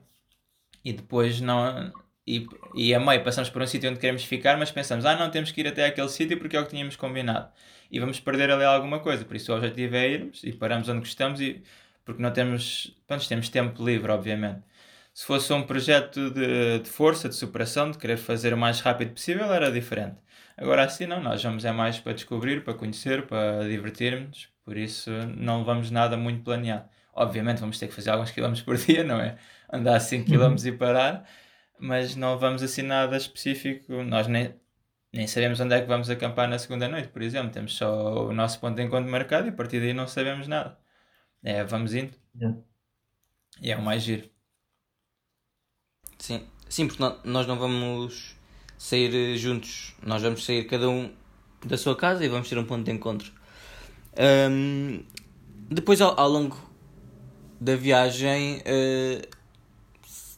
e 0.84 0.92
depois 0.92 1.40
não. 1.40 1.92
E, 2.26 2.46
e 2.74 2.94
a 2.94 3.00
meio 3.00 3.24
passamos 3.24 3.48
por 3.50 3.62
um 3.62 3.66
sítio 3.66 3.90
onde 3.90 3.98
queremos 4.00 4.24
ficar, 4.24 4.58
mas 4.58 4.70
pensamos, 4.70 5.06
ah, 5.06 5.16
não 5.16 5.30
temos 5.30 5.50
que 5.50 5.60
ir 5.62 5.66
até 5.68 5.86
aquele 5.86 6.08
sítio 6.10 6.38
porque 6.38 6.56
é 6.56 6.60
o 6.60 6.64
que 6.64 6.70
tínhamos 6.70 6.94
combinado 6.96 7.50
e 7.90 7.98
vamos 7.98 8.20
perder 8.20 8.50
ali 8.50 8.64
alguma 8.64 9.00
coisa. 9.00 9.24
Por 9.24 9.36
isso 9.36 9.52
o 9.52 9.56
objetivo 9.56 9.96
é 9.96 10.08
irmos 10.08 10.44
e 10.44 10.52
paramos 10.52 10.88
onde 10.88 11.00
gostamos 11.00 11.40
e 11.40 11.62
porque 12.04 12.22
não 12.22 12.30
temos, 12.32 12.96
pronto, 13.06 13.28
temos 13.28 13.48
tempo 13.48 13.84
livre, 13.84 14.10
obviamente. 14.10 14.62
Se 15.12 15.26
fosse 15.26 15.52
um 15.52 15.62
projeto 15.64 16.30
de, 16.30 16.78
de 16.80 16.88
força, 16.88 17.28
de 17.28 17.34
superação, 17.34 17.90
de 17.90 17.98
querer 17.98 18.16
fazer 18.16 18.54
o 18.54 18.58
mais 18.58 18.80
rápido 18.80 19.12
possível, 19.12 19.52
era 19.52 19.70
diferente. 19.70 20.16
Agora 20.56 20.84
assim 20.84 21.06
não, 21.06 21.20
nós 21.22 21.42
vamos 21.42 21.64
é 21.64 21.72
mais 21.72 21.98
para 21.98 22.12
descobrir, 22.14 22.64
para 22.64 22.74
conhecer, 22.74 23.26
para 23.26 23.66
divertirmos, 23.68 24.48
por 24.64 24.76
isso 24.76 25.10
não 25.36 25.64
vamos 25.64 25.90
nada 25.90 26.16
muito 26.16 26.42
planeado. 26.44 26.88
Obviamente 27.18 27.59
vamos 27.61 27.78
ter 27.78 27.88
que 27.88 27.94
fazer 27.94 28.11
alguns 28.11 28.31
quilómetros 28.31 28.64
por 28.64 28.76
dia, 28.76 29.02
não 29.02 29.20
é? 29.20 29.37
Andar 29.72 29.98
5 30.00 30.24
quilómetros 30.26 30.64
e 30.66 30.72
parar, 30.72 31.28
mas 31.78 32.14
não 32.14 32.38
vamos 32.38 32.62
assim 32.62 32.83
nada 32.83 33.16
específico. 33.16 33.92
Nós 34.04 34.28
nem, 34.28 34.54
nem 35.12 35.26
sabemos 35.26 35.59
onde 35.61 35.74
é 35.74 35.81
que 35.81 35.87
vamos 35.88 36.09
acampar 36.11 36.48
na 36.48 36.59
segunda 36.59 36.88
noite, 36.88 37.09
por 37.09 37.22
exemplo. 37.22 37.50
Temos 37.50 37.76
só 37.76 38.28
o 38.28 38.33
nosso 38.33 38.61
ponto 38.61 38.76
de 38.76 38.83
encontro 38.83 39.11
marcado 39.11 39.48
e 39.48 39.50
a 39.50 39.52
partir 39.52 39.81
daí 39.81 39.92
não 39.92 40.07
sabemos 40.07 40.46
nada. 40.46 40.78
É, 41.42 41.64
vamos 41.64 41.94
indo. 41.94 42.12
Yeah. 42.37 42.59
E 43.61 43.72
é 43.72 43.76
o 43.76 43.83
mais 43.83 44.02
giro. 44.02 44.28
Sim, 46.18 46.46
sim 46.68 46.87
porque 46.87 47.02
nós 47.24 47.46
não 47.46 47.59
vamos 47.59 48.37
sair 48.76 49.37
juntos. 49.37 49.94
Nós 50.02 50.22
vamos 50.22 50.44
sair 50.44 50.64
cada 50.64 50.88
um 50.88 51.12
da 51.64 51.76
sua 51.76 51.96
casa 51.96 52.24
e 52.24 52.28
vamos 52.28 52.48
ter 52.48 52.59
um 52.59 52.64
ponto 52.64 52.85
de 52.85 52.92
encontro. 52.92 53.33
Um, 54.50 55.04
depois, 55.70 56.00
ao, 56.00 56.18
ao, 56.18 56.28
longo 56.28 56.67
da 57.61 57.77
viagem, 57.77 58.59
uh, 58.59 59.29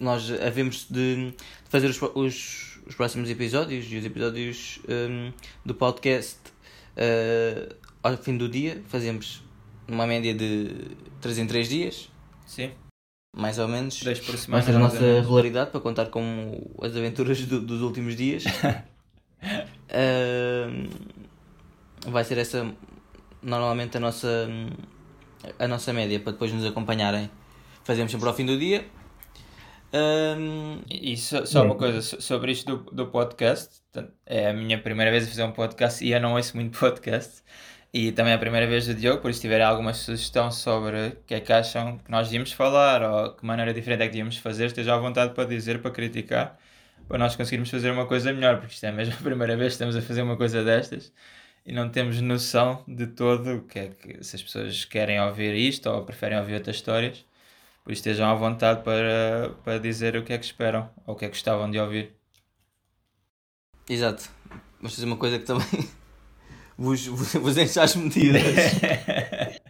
nós 0.01 0.31
havemos 0.31 0.87
de 0.91 1.35
fazer 1.69 1.89
os, 1.89 2.01
os 2.15 2.71
os 2.91 2.97
próximos 2.97 3.31
episódios 3.31 3.87
e 3.91 3.97
os 3.97 4.05
episódios 4.05 4.81
um, 4.89 5.33
do 5.65 5.75
podcast 5.75 6.39
uh, 6.97 7.75
ao 8.03 8.17
fim 8.17 8.37
do 8.37 8.49
dia. 8.49 8.83
Fazemos 8.89 9.45
uma 9.87 10.09
média 10.09 10.35
de 10.35 10.89
3 11.21 11.39
em 11.39 11.47
3 11.47 11.69
dias. 11.69 12.11
Sim. 12.45 12.73
Mais 13.37 13.61
ou 13.61 13.69
menos. 13.69 14.03
Dois 14.03 14.19
por 14.19 14.37
semana. 14.37 14.63
Vai 14.63 14.73
ser 14.73 14.77
a 14.77 14.81
nossa 14.81 14.99
regularidade 14.99 15.71
para 15.71 15.81
contar 15.81 16.07
com 16.07 16.61
as 16.83 16.97
aventuras 16.97 17.41
do, 17.45 17.61
dos 17.61 17.81
últimos 17.81 18.17
dias. 18.17 18.45
uh, 18.45 18.51
vai 22.11 22.25
ser 22.25 22.39
essa 22.39 22.75
normalmente 23.41 23.97
a 23.97 24.01
nossa 24.01 24.49
a 25.59 25.69
nossa 25.69 25.93
média 25.93 26.19
para 26.21 26.33
depois 26.33 26.53
nos 26.53 26.65
acompanharem. 26.65 27.31
Fazemos 27.85 28.13
sempre 28.13 28.29
ao 28.29 28.35
fim 28.35 28.47
do 28.47 28.59
dia 28.59 28.85
um... 29.93 30.83
E 30.89 31.17
só, 31.17 31.45
só 31.45 31.65
uma 31.65 31.75
coisa 31.75 32.01
sobre 32.01 32.53
isto 32.53 32.77
do, 32.77 32.91
do 32.93 33.07
podcast. 33.07 33.83
É 34.25 34.51
a 34.51 34.53
minha 34.53 34.81
primeira 34.81 35.11
vez 35.11 35.25
a 35.25 35.29
fazer 35.29 35.45
um 35.45 35.53
podcast 35.53 36.05
e 36.05 36.13
eu 36.13 36.21
não 36.21 36.35
ouço 36.35 36.57
muito 36.57 36.79
podcast. 36.79 37.43
E 37.93 38.13
também 38.13 38.33
é 38.33 38.37
a 38.37 38.39
primeira 38.39 38.69
vez 38.69 38.87
do 38.87 38.95
Diogo, 38.95 39.21
por 39.21 39.33
isso 39.33 39.39
se 39.39 39.43
tiverem 39.43 39.67
alguma 39.67 39.93
sugestão 39.93 40.53
sobre 40.53 41.09
o 41.09 41.17
que 41.27 41.35
é 41.35 41.41
que 41.41 41.53
acham 41.53 41.99
que 41.99 42.09
nós 42.09 42.29
devíamos 42.29 42.53
falar 42.53 43.03
ou 43.03 43.33
que 43.35 43.45
maneira 43.45 43.75
diferente 43.75 44.03
é 44.03 44.07
que 44.07 44.13
devíamos 44.13 44.37
fazer, 44.37 44.67
esteja 44.67 44.95
à 44.95 44.99
vontade 44.99 45.35
para 45.35 45.45
dizer, 45.45 45.83
para 45.83 45.91
criticar, 45.91 46.57
para 47.09 47.19
nós 47.19 47.35
conseguirmos 47.35 47.69
fazer 47.69 47.91
uma 47.91 48.07
coisa 48.07 48.33
melhor, 48.33 48.59
porque 48.61 48.75
isto 48.75 48.87
é 48.87 48.93
mesmo 48.93 49.15
a 49.19 49.23
primeira 49.25 49.57
vez 49.57 49.71
que 49.71 49.73
estamos 49.73 49.97
a 49.97 50.03
fazer 50.03 50.23
uma 50.23 50.37
coisa 50.37 50.63
destas 50.63 51.13
e 51.65 51.73
não 51.73 51.89
temos 51.89 52.21
noção 52.21 52.83
de 52.87 53.07
todo 53.07 53.57
o 53.57 53.63
que 53.63 53.79
é 53.79 53.89
que 53.89 54.25
se 54.25 54.37
as 54.37 54.43
pessoas 54.43 54.85
querem 54.85 55.21
ouvir 55.21 55.55
isto 55.55 55.89
ou 55.89 56.05
preferem 56.05 56.39
ouvir 56.39 56.55
outras 56.55 56.77
histórias. 56.77 57.25
Por 57.85 57.93
isso 57.93 58.01
estejam 58.01 58.31
à 58.31 58.35
vontade 58.35 58.83
para, 58.83 59.55
para 59.65 59.79
dizer 59.79 60.17
o 60.17 60.23
que 60.23 60.33
é 60.33 60.39
que 60.39 60.45
esperam 60.45 60.91
ou 61.07 61.15
o 61.15 61.17
que 61.17 61.25
é 61.25 61.29
que 61.29 61.35
gostavam 61.35 61.71
de 61.71 61.79
ouvir. 61.79 62.13
Exato. 63.89 64.31
Vamos 64.79 64.95
fazer 64.95 65.07
uma 65.07 65.17
coisa 65.17 65.39
que 65.39 65.45
também 65.45 65.67
vos, 66.79 67.07
vos, 67.07 67.33
vos 67.35 67.57
enche 67.57 67.79
as 67.81 67.97
medidas. 67.97 68.43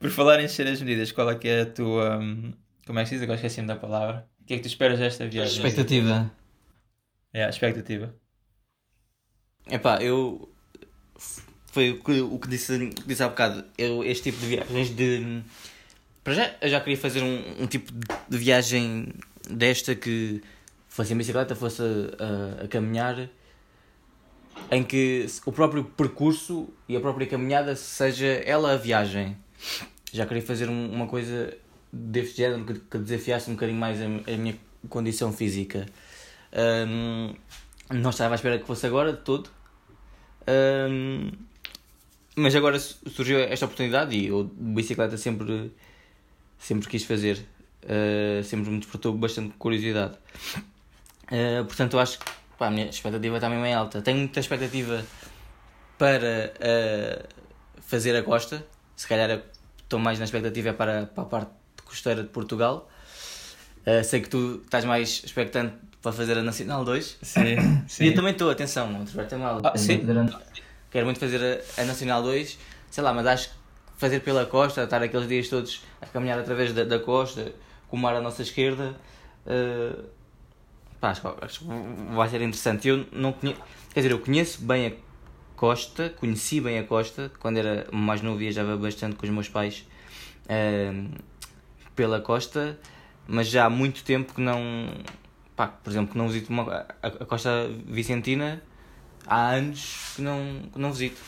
Por 0.00 0.10
falar 0.10 0.40
em 0.40 0.46
encher 0.46 0.66
as 0.66 0.80
medidas, 0.80 1.12
qual 1.12 1.30
é 1.30 1.34
que 1.34 1.46
é 1.46 1.60
a 1.62 1.66
tua. 1.66 2.18
Hum, 2.18 2.54
como 2.86 2.98
é 2.98 3.02
que 3.02 3.10
se 3.10 3.14
diz? 3.16 3.22
Agora 3.22 3.36
esqueci-me 3.36 3.66
da 3.68 3.76
palavra. 3.76 4.26
O 4.40 4.44
que 4.44 4.54
é 4.54 4.56
que 4.56 4.62
tu 4.62 4.68
esperas 4.68 4.98
desta 4.98 5.26
viagem? 5.26 5.54
Expectativa. 5.54 6.32
É, 7.32 7.44
a 7.44 7.50
expectativa. 7.50 8.14
Epá, 9.68 10.02
eu. 10.02 10.48
Foi 11.72 11.90
o 11.90 12.02
que, 12.02 12.20
o 12.20 12.38
que 12.38 12.48
disse, 12.48 12.90
disse 13.06 13.22
há 13.22 13.28
bocado. 13.28 13.64
Eu, 13.78 14.02
este 14.02 14.30
tipo 14.30 14.40
de 14.40 14.46
viagens 14.46 14.90
de 14.90 15.42
para 16.22 16.34
já, 16.34 16.54
eu 16.60 16.68
já 16.68 16.80
queria 16.80 16.98
fazer 16.98 17.22
um, 17.22 17.62
um 17.62 17.66
tipo 17.66 17.92
de 18.28 18.38
viagem 18.38 19.08
desta 19.48 19.94
que 19.94 20.42
fosse 20.86 21.14
em 21.14 21.16
bicicleta, 21.16 21.54
fosse 21.54 21.82
a, 21.82 22.62
a, 22.62 22.64
a 22.64 22.68
caminhar, 22.68 23.28
em 24.70 24.84
que 24.84 25.26
o 25.46 25.52
próprio 25.52 25.82
percurso 25.84 26.68
e 26.88 26.96
a 26.96 27.00
própria 27.00 27.26
caminhada 27.26 27.74
seja 27.74 28.26
ela 28.26 28.72
a 28.74 28.76
viagem. 28.76 29.36
Já 30.12 30.26
queria 30.26 30.42
fazer 30.42 30.68
um, 30.68 30.92
uma 30.92 31.06
coisa 31.06 31.56
deste 31.90 32.36
género 32.36 32.64
que, 32.64 32.74
que 32.74 32.98
desafiasse 32.98 33.50
um 33.50 33.54
bocadinho 33.54 33.78
mais 33.78 34.00
a, 34.00 34.04
a 34.04 34.36
minha 34.36 34.58
condição 34.88 35.32
física. 35.32 35.86
Um, 36.52 37.34
não 37.90 38.10
estava 38.10 38.34
à 38.34 38.36
espera 38.36 38.58
que 38.58 38.66
fosse 38.66 38.86
agora 38.86 39.12
de 39.12 39.20
todo. 39.20 39.50
Um, 40.48 41.30
mas 42.36 42.54
agora 42.54 42.78
surgiu 42.78 43.38
esta 43.40 43.66
oportunidade 43.66 44.14
e 44.16 44.28
eu 44.28 44.44
bicicleta 44.44 45.16
sempre 45.16 45.72
sempre 46.58 46.88
quis 46.88 47.04
fazer, 47.04 47.44
uh, 47.84 48.44
sempre 48.44 48.70
me 48.70 48.78
despertou 48.78 49.12
bastante 49.14 49.54
curiosidade. 49.58 50.14
Uh, 51.24 51.64
portanto, 51.64 51.94
eu 51.94 52.00
acho 52.00 52.18
que 52.18 52.24
pá, 52.58 52.68
a 52.68 52.70
minha 52.70 52.88
expectativa 52.88 53.40
também 53.40 53.72
é 53.72 53.74
alta. 53.74 54.00
Tenho 54.02 54.18
muita 54.18 54.40
expectativa 54.40 55.04
para 55.98 56.52
uh, 56.56 57.28
fazer 57.80 58.16
a 58.16 58.22
costa, 58.22 58.64
se 58.96 59.08
calhar 59.08 59.42
estou 59.82 59.98
mais 59.98 60.18
na 60.18 60.24
expectativa 60.24 60.72
para, 60.72 61.06
para 61.06 61.22
a 61.24 61.26
parte 61.26 61.52
costeira 61.84 62.22
de 62.22 62.28
Portugal. 62.28 62.88
sei 64.04 64.20
que 64.20 64.28
tu 64.28 64.60
estás 64.64 64.84
mais 64.84 65.22
expectante 65.24 65.74
para 66.02 66.12
fazer 66.12 66.38
a 66.38 66.42
Nacional 66.42 66.84
2. 66.84 67.18
Sim, 67.22 67.40
sim. 67.88 68.04
E 68.04 68.08
eu 68.08 68.14
também 68.14 68.32
estou, 68.32 68.50
atenção, 68.50 68.90
não 68.90 69.04
te 69.04 69.36
mal. 69.36 69.60
Ah, 69.62 69.76
sim. 69.76 70.00
Quero 70.90 71.06
muito 71.06 71.20
fazer 71.20 71.62
a, 71.78 71.82
a 71.82 71.84
Nacional 71.84 72.22
2, 72.22 72.58
sei 72.90 73.04
lá, 73.04 73.12
mas 73.12 73.26
acho 73.26 73.48
que 73.50 73.54
fazer 73.96 74.20
pela 74.20 74.46
costa, 74.46 74.82
estar 74.82 75.02
aqueles 75.02 75.28
dias 75.28 75.48
todos 75.48 75.82
a 76.00 76.06
caminhar 76.06 76.38
através 76.38 76.72
da, 76.72 76.84
da 76.84 76.98
costa, 76.98 77.52
com 77.88 77.96
o 77.96 78.00
mar 78.00 78.16
à 78.16 78.20
nossa 78.20 78.42
esquerda. 78.42 78.96
Uh, 79.46 80.04
pá, 80.98 81.10
acho, 81.10 81.34
acho, 81.42 81.60
que 81.60 81.66
vai 82.14 82.28
ser 82.28 82.40
interessante. 82.40 82.88
Eu 82.88 83.06
não 83.12 83.32
conheço, 83.32 83.60
quer 83.92 84.00
dizer, 84.00 84.12
eu 84.12 84.18
conheço 84.18 84.62
bem 84.62 84.86
a 84.86 84.92
costa, 85.54 86.08
conheci 86.08 86.60
bem 86.60 86.78
a 86.78 86.84
costa, 86.84 87.30
quando 87.38 87.58
era 87.58 87.86
mais 87.92 88.22
novo 88.22 88.38
viajava 88.38 88.76
bastante 88.78 89.16
com 89.16 89.26
os 89.26 89.30
meus 89.30 89.48
pais 89.48 89.86
uh, 90.46 91.10
pela 91.94 92.20
costa, 92.20 92.78
mas 93.28 93.48
já 93.48 93.66
há 93.66 93.70
muito 93.70 94.02
tempo 94.02 94.32
que 94.32 94.40
não. 94.40 94.88
Pá, 95.60 95.66
por 95.66 95.90
exemplo, 95.90 96.12
que 96.12 96.16
não 96.16 96.26
visito 96.26 96.50
uma, 96.50 96.86
a, 97.02 97.06
a 97.06 97.26
costa 97.26 97.68
vicentina 97.84 98.62
há 99.26 99.50
anos 99.50 100.14
que 100.16 100.22
não, 100.22 100.62
que 100.72 100.78
não 100.78 100.90
visito. 100.90 101.20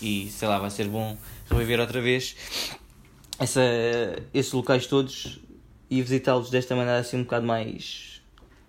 E 0.00 0.30
sei 0.30 0.48
lá, 0.48 0.58
vai 0.58 0.70
ser 0.70 0.88
bom 0.88 1.14
reviver 1.50 1.78
outra 1.78 2.00
vez 2.00 2.34
essa, 3.38 3.60
esses 4.32 4.50
locais 4.54 4.86
todos 4.86 5.40
e 5.90 6.00
visitá-los 6.00 6.48
desta 6.48 6.74
maneira 6.74 7.00
assim 7.00 7.18
um 7.18 7.24
bocado 7.24 7.46
mais 7.46 8.22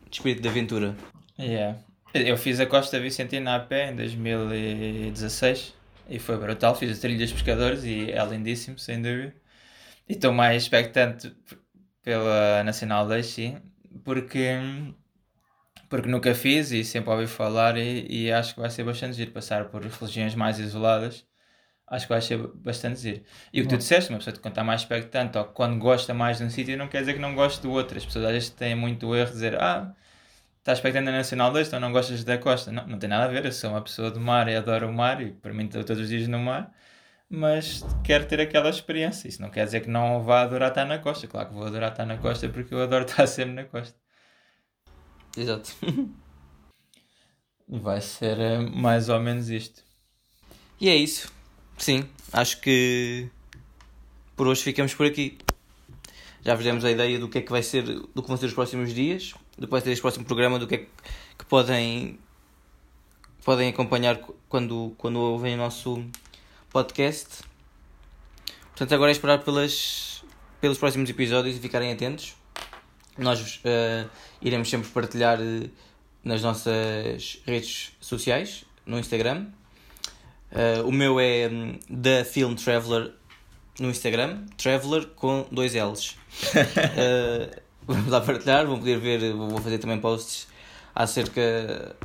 de 0.09 0.17
espírito 0.17 0.41
de 0.41 0.49
aventura. 0.49 0.93
Yeah. 1.39 1.79
Eu 2.13 2.37
fiz 2.37 2.59
a 2.59 2.65
Costa 2.65 2.99
Vicentina 2.99 3.55
a 3.55 3.59
pé 3.61 3.91
em 3.91 3.95
2016 3.95 5.73
e 6.09 6.19
foi 6.19 6.37
brutal. 6.37 6.75
Fiz 6.75 6.97
a 6.97 6.99
Trilha 6.99 7.19
dos 7.19 7.31
Pescadores 7.31 7.85
e 7.85 8.11
é 8.11 8.25
lindíssimo, 8.25 8.77
sem 8.77 9.01
dúvida. 9.01 9.33
E 10.09 10.11
estou 10.15 10.33
mais 10.33 10.63
expectante 10.63 11.33
pela 12.03 12.61
Nacional 12.65 13.07
2, 13.07 13.25
sim, 13.25 13.57
porque, 14.03 14.57
porque 15.89 16.07
nunca 16.09 16.33
fiz 16.33 16.71
e 16.71 16.83
sempre 16.83 17.11
ouvi 17.11 17.27
falar 17.27 17.77
e, 17.77 18.05
e 18.09 18.31
acho 18.31 18.53
que 18.55 18.59
vai 18.61 18.69
ser 18.69 18.83
bastante 18.83 19.17
giro 19.17 19.31
passar 19.31 19.65
por 19.69 19.83
regiões 19.83 20.35
mais 20.35 20.59
isoladas. 20.59 21.25
Acho 21.87 22.05
que 22.07 22.13
vai 22.13 22.21
ser 22.21 22.37
bastante 22.55 23.01
giro. 23.01 23.23
E 23.51 23.59
o 23.59 23.63
que 23.63 23.69
tu 23.69 23.77
disseste, 23.77 24.09
uma 24.11 24.19
pessoa 24.19 24.35
quando 24.37 24.53
está 24.53 24.63
mais 24.63 24.81
expectante 24.81 25.37
ou 25.37 25.45
quando 25.45 25.77
gosta 25.77 26.13
mais 26.13 26.37
de 26.37 26.45
um 26.45 26.49
sítio 26.49 26.77
não 26.77 26.87
quer 26.87 27.01
dizer 27.01 27.15
que 27.15 27.19
não 27.19 27.35
goste 27.35 27.61
do 27.61 27.71
outro. 27.71 27.97
As 27.97 28.05
pessoas 28.05 28.25
às 28.25 28.31
vezes 28.31 28.49
têm 28.49 28.75
muito 28.75 29.13
erro 29.13 29.27
de 29.27 29.33
dizer 29.33 29.61
ah, 29.61 29.93
estás 30.59 30.77
expectante 30.77 31.05
na 31.05 31.11
Nacional 31.11 31.51
2, 31.51 31.67
então 31.67 31.79
não 31.79 31.91
gostas 31.91 32.23
da 32.23 32.37
costa. 32.37 32.71
Não, 32.71 32.87
não 32.87 32.99
tem 32.99 33.09
nada 33.09 33.25
a 33.25 33.27
ver, 33.27 33.45
eu 33.45 33.51
sou 33.51 33.71
uma 33.71 33.81
pessoa 33.81 34.09
do 34.11 34.19
mar 34.21 34.47
e 34.47 34.55
adoro 34.55 34.87
o 34.89 34.93
mar 34.93 35.21
e 35.21 35.31
para 35.33 35.53
mim 35.53 35.65
estou 35.65 35.83
todos 35.83 36.03
os 36.03 36.09
dias 36.09 36.27
no 36.27 36.39
mar, 36.39 36.71
mas 37.31 37.85
quero 38.03 38.27
ter 38.27 38.41
aquela 38.41 38.69
experiência. 38.69 39.29
Isso 39.29 39.41
não 39.41 39.49
quer 39.49 39.63
dizer 39.63 39.79
que 39.79 39.89
não 39.89 40.21
vá 40.21 40.41
adorar 40.41 40.69
estar 40.69 40.85
na 40.85 40.99
costa. 40.99 41.27
Claro 41.27 41.47
que 41.47 41.55
vou 41.55 41.65
adorar 41.65 41.91
estar 41.91 42.05
na 42.05 42.17
costa 42.17 42.49
porque 42.49 42.73
eu 42.73 42.81
adoro 42.81 43.05
estar 43.09 43.25
sempre 43.25 43.53
na 43.53 43.63
costa. 43.63 43.97
Exato. 45.37 45.71
vai 47.69 48.01
ser 48.01 48.37
eh, 48.37 48.59
mais 48.59 49.07
ou 49.07 49.17
menos 49.21 49.49
isto. 49.49 49.81
E 50.79 50.89
é 50.89 50.95
isso. 50.95 51.31
Sim, 51.77 52.07
acho 52.33 52.59
que 52.59 53.29
por 54.35 54.47
hoje 54.47 54.61
ficamos 54.61 54.93
por 54.93 55.05
aqui. 55.05 55.37
Já 56.43 56.53
vos 56.53 56.65
demos 56.65 56.83
a 56.83 56.91
ideia 56.91 57.17
do 57.17 57.29
que 57.29 57.37
é 57.37 57.41
que 57.41 57.51
vai 57.51 57.63
ser, 57.63 57.83
do 57.83 58.21
que 58.21 58.27
vão 58.27 58.35
ser 58.35 58.47
os 58.47 58.53
próximos 58.53 58.93
dias, 58.93 59.33
do 59.57 59.67
que 59.67 59.71
vai 59.71 59.79
ser 59.79 59.91
este 59.91 60.01
próximo 60.01 60.25
programa, 60.25 60.59
do 60.59 60.67
que 60.67 60.75
é 60.75 60.77
que 61.37 61.45
podem, 61.47 62.19
podem 63.45 63.69
acompanhar 63.69 64.19
quando, 64.49 64.93
quando 64.97 65.17
ouvem 65.17 65.53
o 65.53 65.57
nosso 65.57 66.03
podcast. 66.71 67.43
Portanto, 68.69 68.95
agora 68.95 69.11
é 69.11 69.13
esperar 69.13 69.39
pelas, 69.39 70.23
pelos 70.59 70.77
próximos 70.77 71.09
episódios 71.09 71.57
e 71.57 71.59
ficarem 71.59 71.91
atentos. 71.91 72.35
Nós 73.17 73.57
uh, 73.57 74.09
iremos 74.41 74.69
sempre 74.69 74.89
partilhar 74.89 75.39
uh, 75.39 75.69
nas 76.23 76.41
nossas 76.41 77.39
redes 77.45 77.91
sociais, 77.99 78.63
no 78.85 78.97
Instagram. 78.97 79.47
Uh, 80.51 80.87
o 80.87 80.91
meu 80.91 81.19
é 81.19 81.49
um, 81.49 81.77
The 82.01 82.23
Film 82.23 82.55
Traveler 82.55 83.11
no 83.79 83.89
Instagram, 83.89 84.45
Traveler 84.57 85.07
com 85.07 85.45
dois 85.51 85.73
L's. 85.73 86.17
vamos 87.85 88.07
lá 88.07 88.21
partilhar, 88.21 88.65
vão 88.65 88.79
poder 88.79 88.99
ver, 88.99 89.33
vou 89.33 89.59
fazer 89.59 89.77
também 89.77 89.99
posts 89.99 90.47
acerca, 90.95 91.95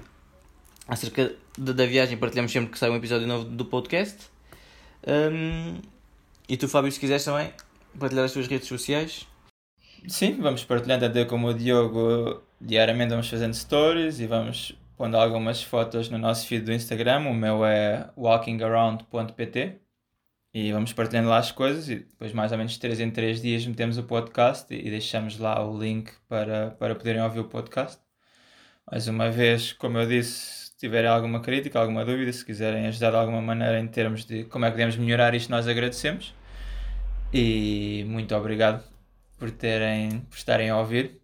acerca 0.89 1.35
da 1.57 1.87
viagem, 1.87 2.17
partilhamos 2.17 2.53
sempre 2.53 2.71
que 2.71 2.79
sai 2.79 2.91
um 2.91 2.97
episódio 2.97 3.27
novo 3.27 3.45
do 3.45 3.65
podcast. 3.65 4.36
Um, 5.07 5.81
e 6.49 6.57
tu, 6.57 6.69
Fábio, 6.69 6.93
se 6.93 7.01
quiseres 7.01 7.25
também 7.25 7.53
partilhar 7.99 8.25
as 8.25 8.33
tuas 8.33 8.47
redes 8.47 8.69
sociais. 8.69 9.27
Sim, 10.07 10.41
vamos 10.41 10.65
partilhando 10.65 11.05
até 11.05 11.25
como 11.25 11.49
o 11.49 11.55
Diogo, 11.55 12.43
diariamente 12.61 13.11
vamos 13.11 13.29
fazendo 13.29 13.55
stories 13.55 14.21
e 14.21 14.27
vamos 14.27 14.79
pondo 14.97 15.17
algumas 15.17 15.63
fotos 15.63 16.09
no 16.09 16.19
nosso 16.19 16.47
feed 16.47 16.65
do 16.65 16.73
Instagram. 16.73 17.29
O 17.29 17.35
meu 17.35 17.65
é 17.65 18.11
walkingaround.pt 18.17 19.81
e 20.55 20.73
vamos 20.73 20.93
partilhando 20.93 21.29
lá 21.29 21.39
as 21.39 21.53
coisas 21.53 21.89
e 21.89 21.97
depois 21.97 22.33
mais 22.33 22.53
ou 22.53 22.59
menos 22.59 22.73
de 22.73 22.81
3 22.81 23.01
em 23.01 23.11
3 23.11 23.43
dias 23.43 23.67
metemos 23.67 23.99
o 23.99 24.05
podcast 24.05 24.73
e 24.73 24.91
deixamos 24.91 25.39
lá 25.39 25.63
o 25.63 25.79
link 25.79 26.13
para, 26.29 26.71
para 26.73 26.95
poderem 26.95 27.23
ouvir 27.23 27.41
o 27.41 27.45
podcast. 27.45 28.01
Mais 28.91 29.09
uma 29.09 29.31
vez, 29.31 29.73
como 29.73 29.99
eu 29.99 30.07
disse, 30.07 30.66
se 30.77 30.81
tiverem 30.81 31.09
alguma 31.09 31.41
crítica, 31.41 31.81
alguma 31.81 32.05
dúvida, 32.05 32.31
se 32.31 32.45
quiserem 32.45 32.87
ajudar 32.87 33.11
de 33.11 33.17
alguma 33.17 33.41
maneira 33.41 33.81
em 33.81 33.89
termos 33.89 34.27
de 34.27 34.45
como 34.45 34.67
é 34.67 34.69
que 34.69 34.75
podemos 34.75 34.97
melhorar 34.97 35.35
isto, 35.35 35.51
nós 35.51 35.67
agradecemos. 35.67 36.35
E 37.33 38.05
muito 38.07 38.35
obrigado 38.37 38.85
por 39.39 39.51
terem 39.51 40.21
por 40.29 40.37
estarem 40.37 40.69
a 40.69 40.79
ouvir 40.79 41.19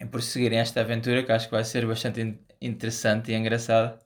e 0.00 0.06
por 0.06 0.22
seguirem 0.22 0.60
esta 0.60 0.80
aventura 0.80 1.24
que 1.24 1.32
acho 1.32 1.46
que 1.46 1.54
vai 1.54 1.64
ser 1.64 1.86
bastante 1.86 2.38
interessante 2.60 3.32
e 3.32 3.34
engraçada. 3.34 3.98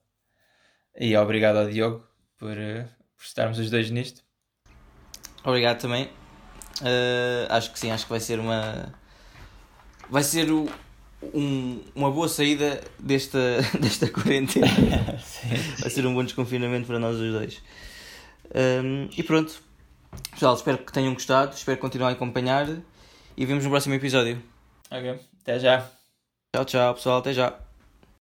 E 0.98 1.14
obrigado 1.16 1.58
ao 1.58 1.68
Diogo 1.68 2.06
por, 2.38 2.56
eh, 2.56 2.86
por 3.16 3.24
estarmos 3.24 3.58
os 3.58 3.70
dois 3.70 3.90
nisto. 3.90 4.22
Obrigado 5.44 5.80
também. 5.80 6.06
Uh, 6.80 7.46
acho 7.50 7.72
que 7.72 7.78
sim, 7.78 7.90
acho 7.90 8.04
que 8.04 8.10
vai 8.10 8.20
ser 8.20 8.40
uma. 8.40 8.94
Vai 10.08 10.22
ser 10.22 10.50
o, 10.50 10.66
um, 11.34 11.80
uma 11.94 12.10
boa 12.10 12.28
saída 12.28 12.80
desta, 12.98 13.38
desta 13.80 14.08
quarentena. 14.08 14.66
vai 15.78 15.90
ser 15.90 16.06
um 16.06 16.14
bom 16.14 16.24
desconfinamento 16.24 16.86
para 16.86 16.98
nós 16.98 17.16
os 17.16 17.32
dois. 17.32 17.62
Um, 18.54 19.08
e 19.16 19.22
pronto. 19.22 19.62
Pessoal, 20.32 20.54
espero 20.54 20.78
que 20.78 20.92
tenham 20.92 21.14
gostado. 21.14 21.54
Espero 21.54 21.76
que 21.76 21.82
continuem 21.82 22.10
a 22.10 22.12
acompanhar. 22.12 22.68
E 23.36 23.46
vemos 23.46 23.64
no 23.64 23.70
próximo 23.70 23.94
episódio. 23.94 24.42
Ok, 24.90 25.18
até 25.40 25.58
já. 25.58 25.90
Tchau, 26.54 26.64
tchau, 26.64 26.94
pessoal. 26.94 27.18
Até 27.18 27.32
já. 27.32 27.71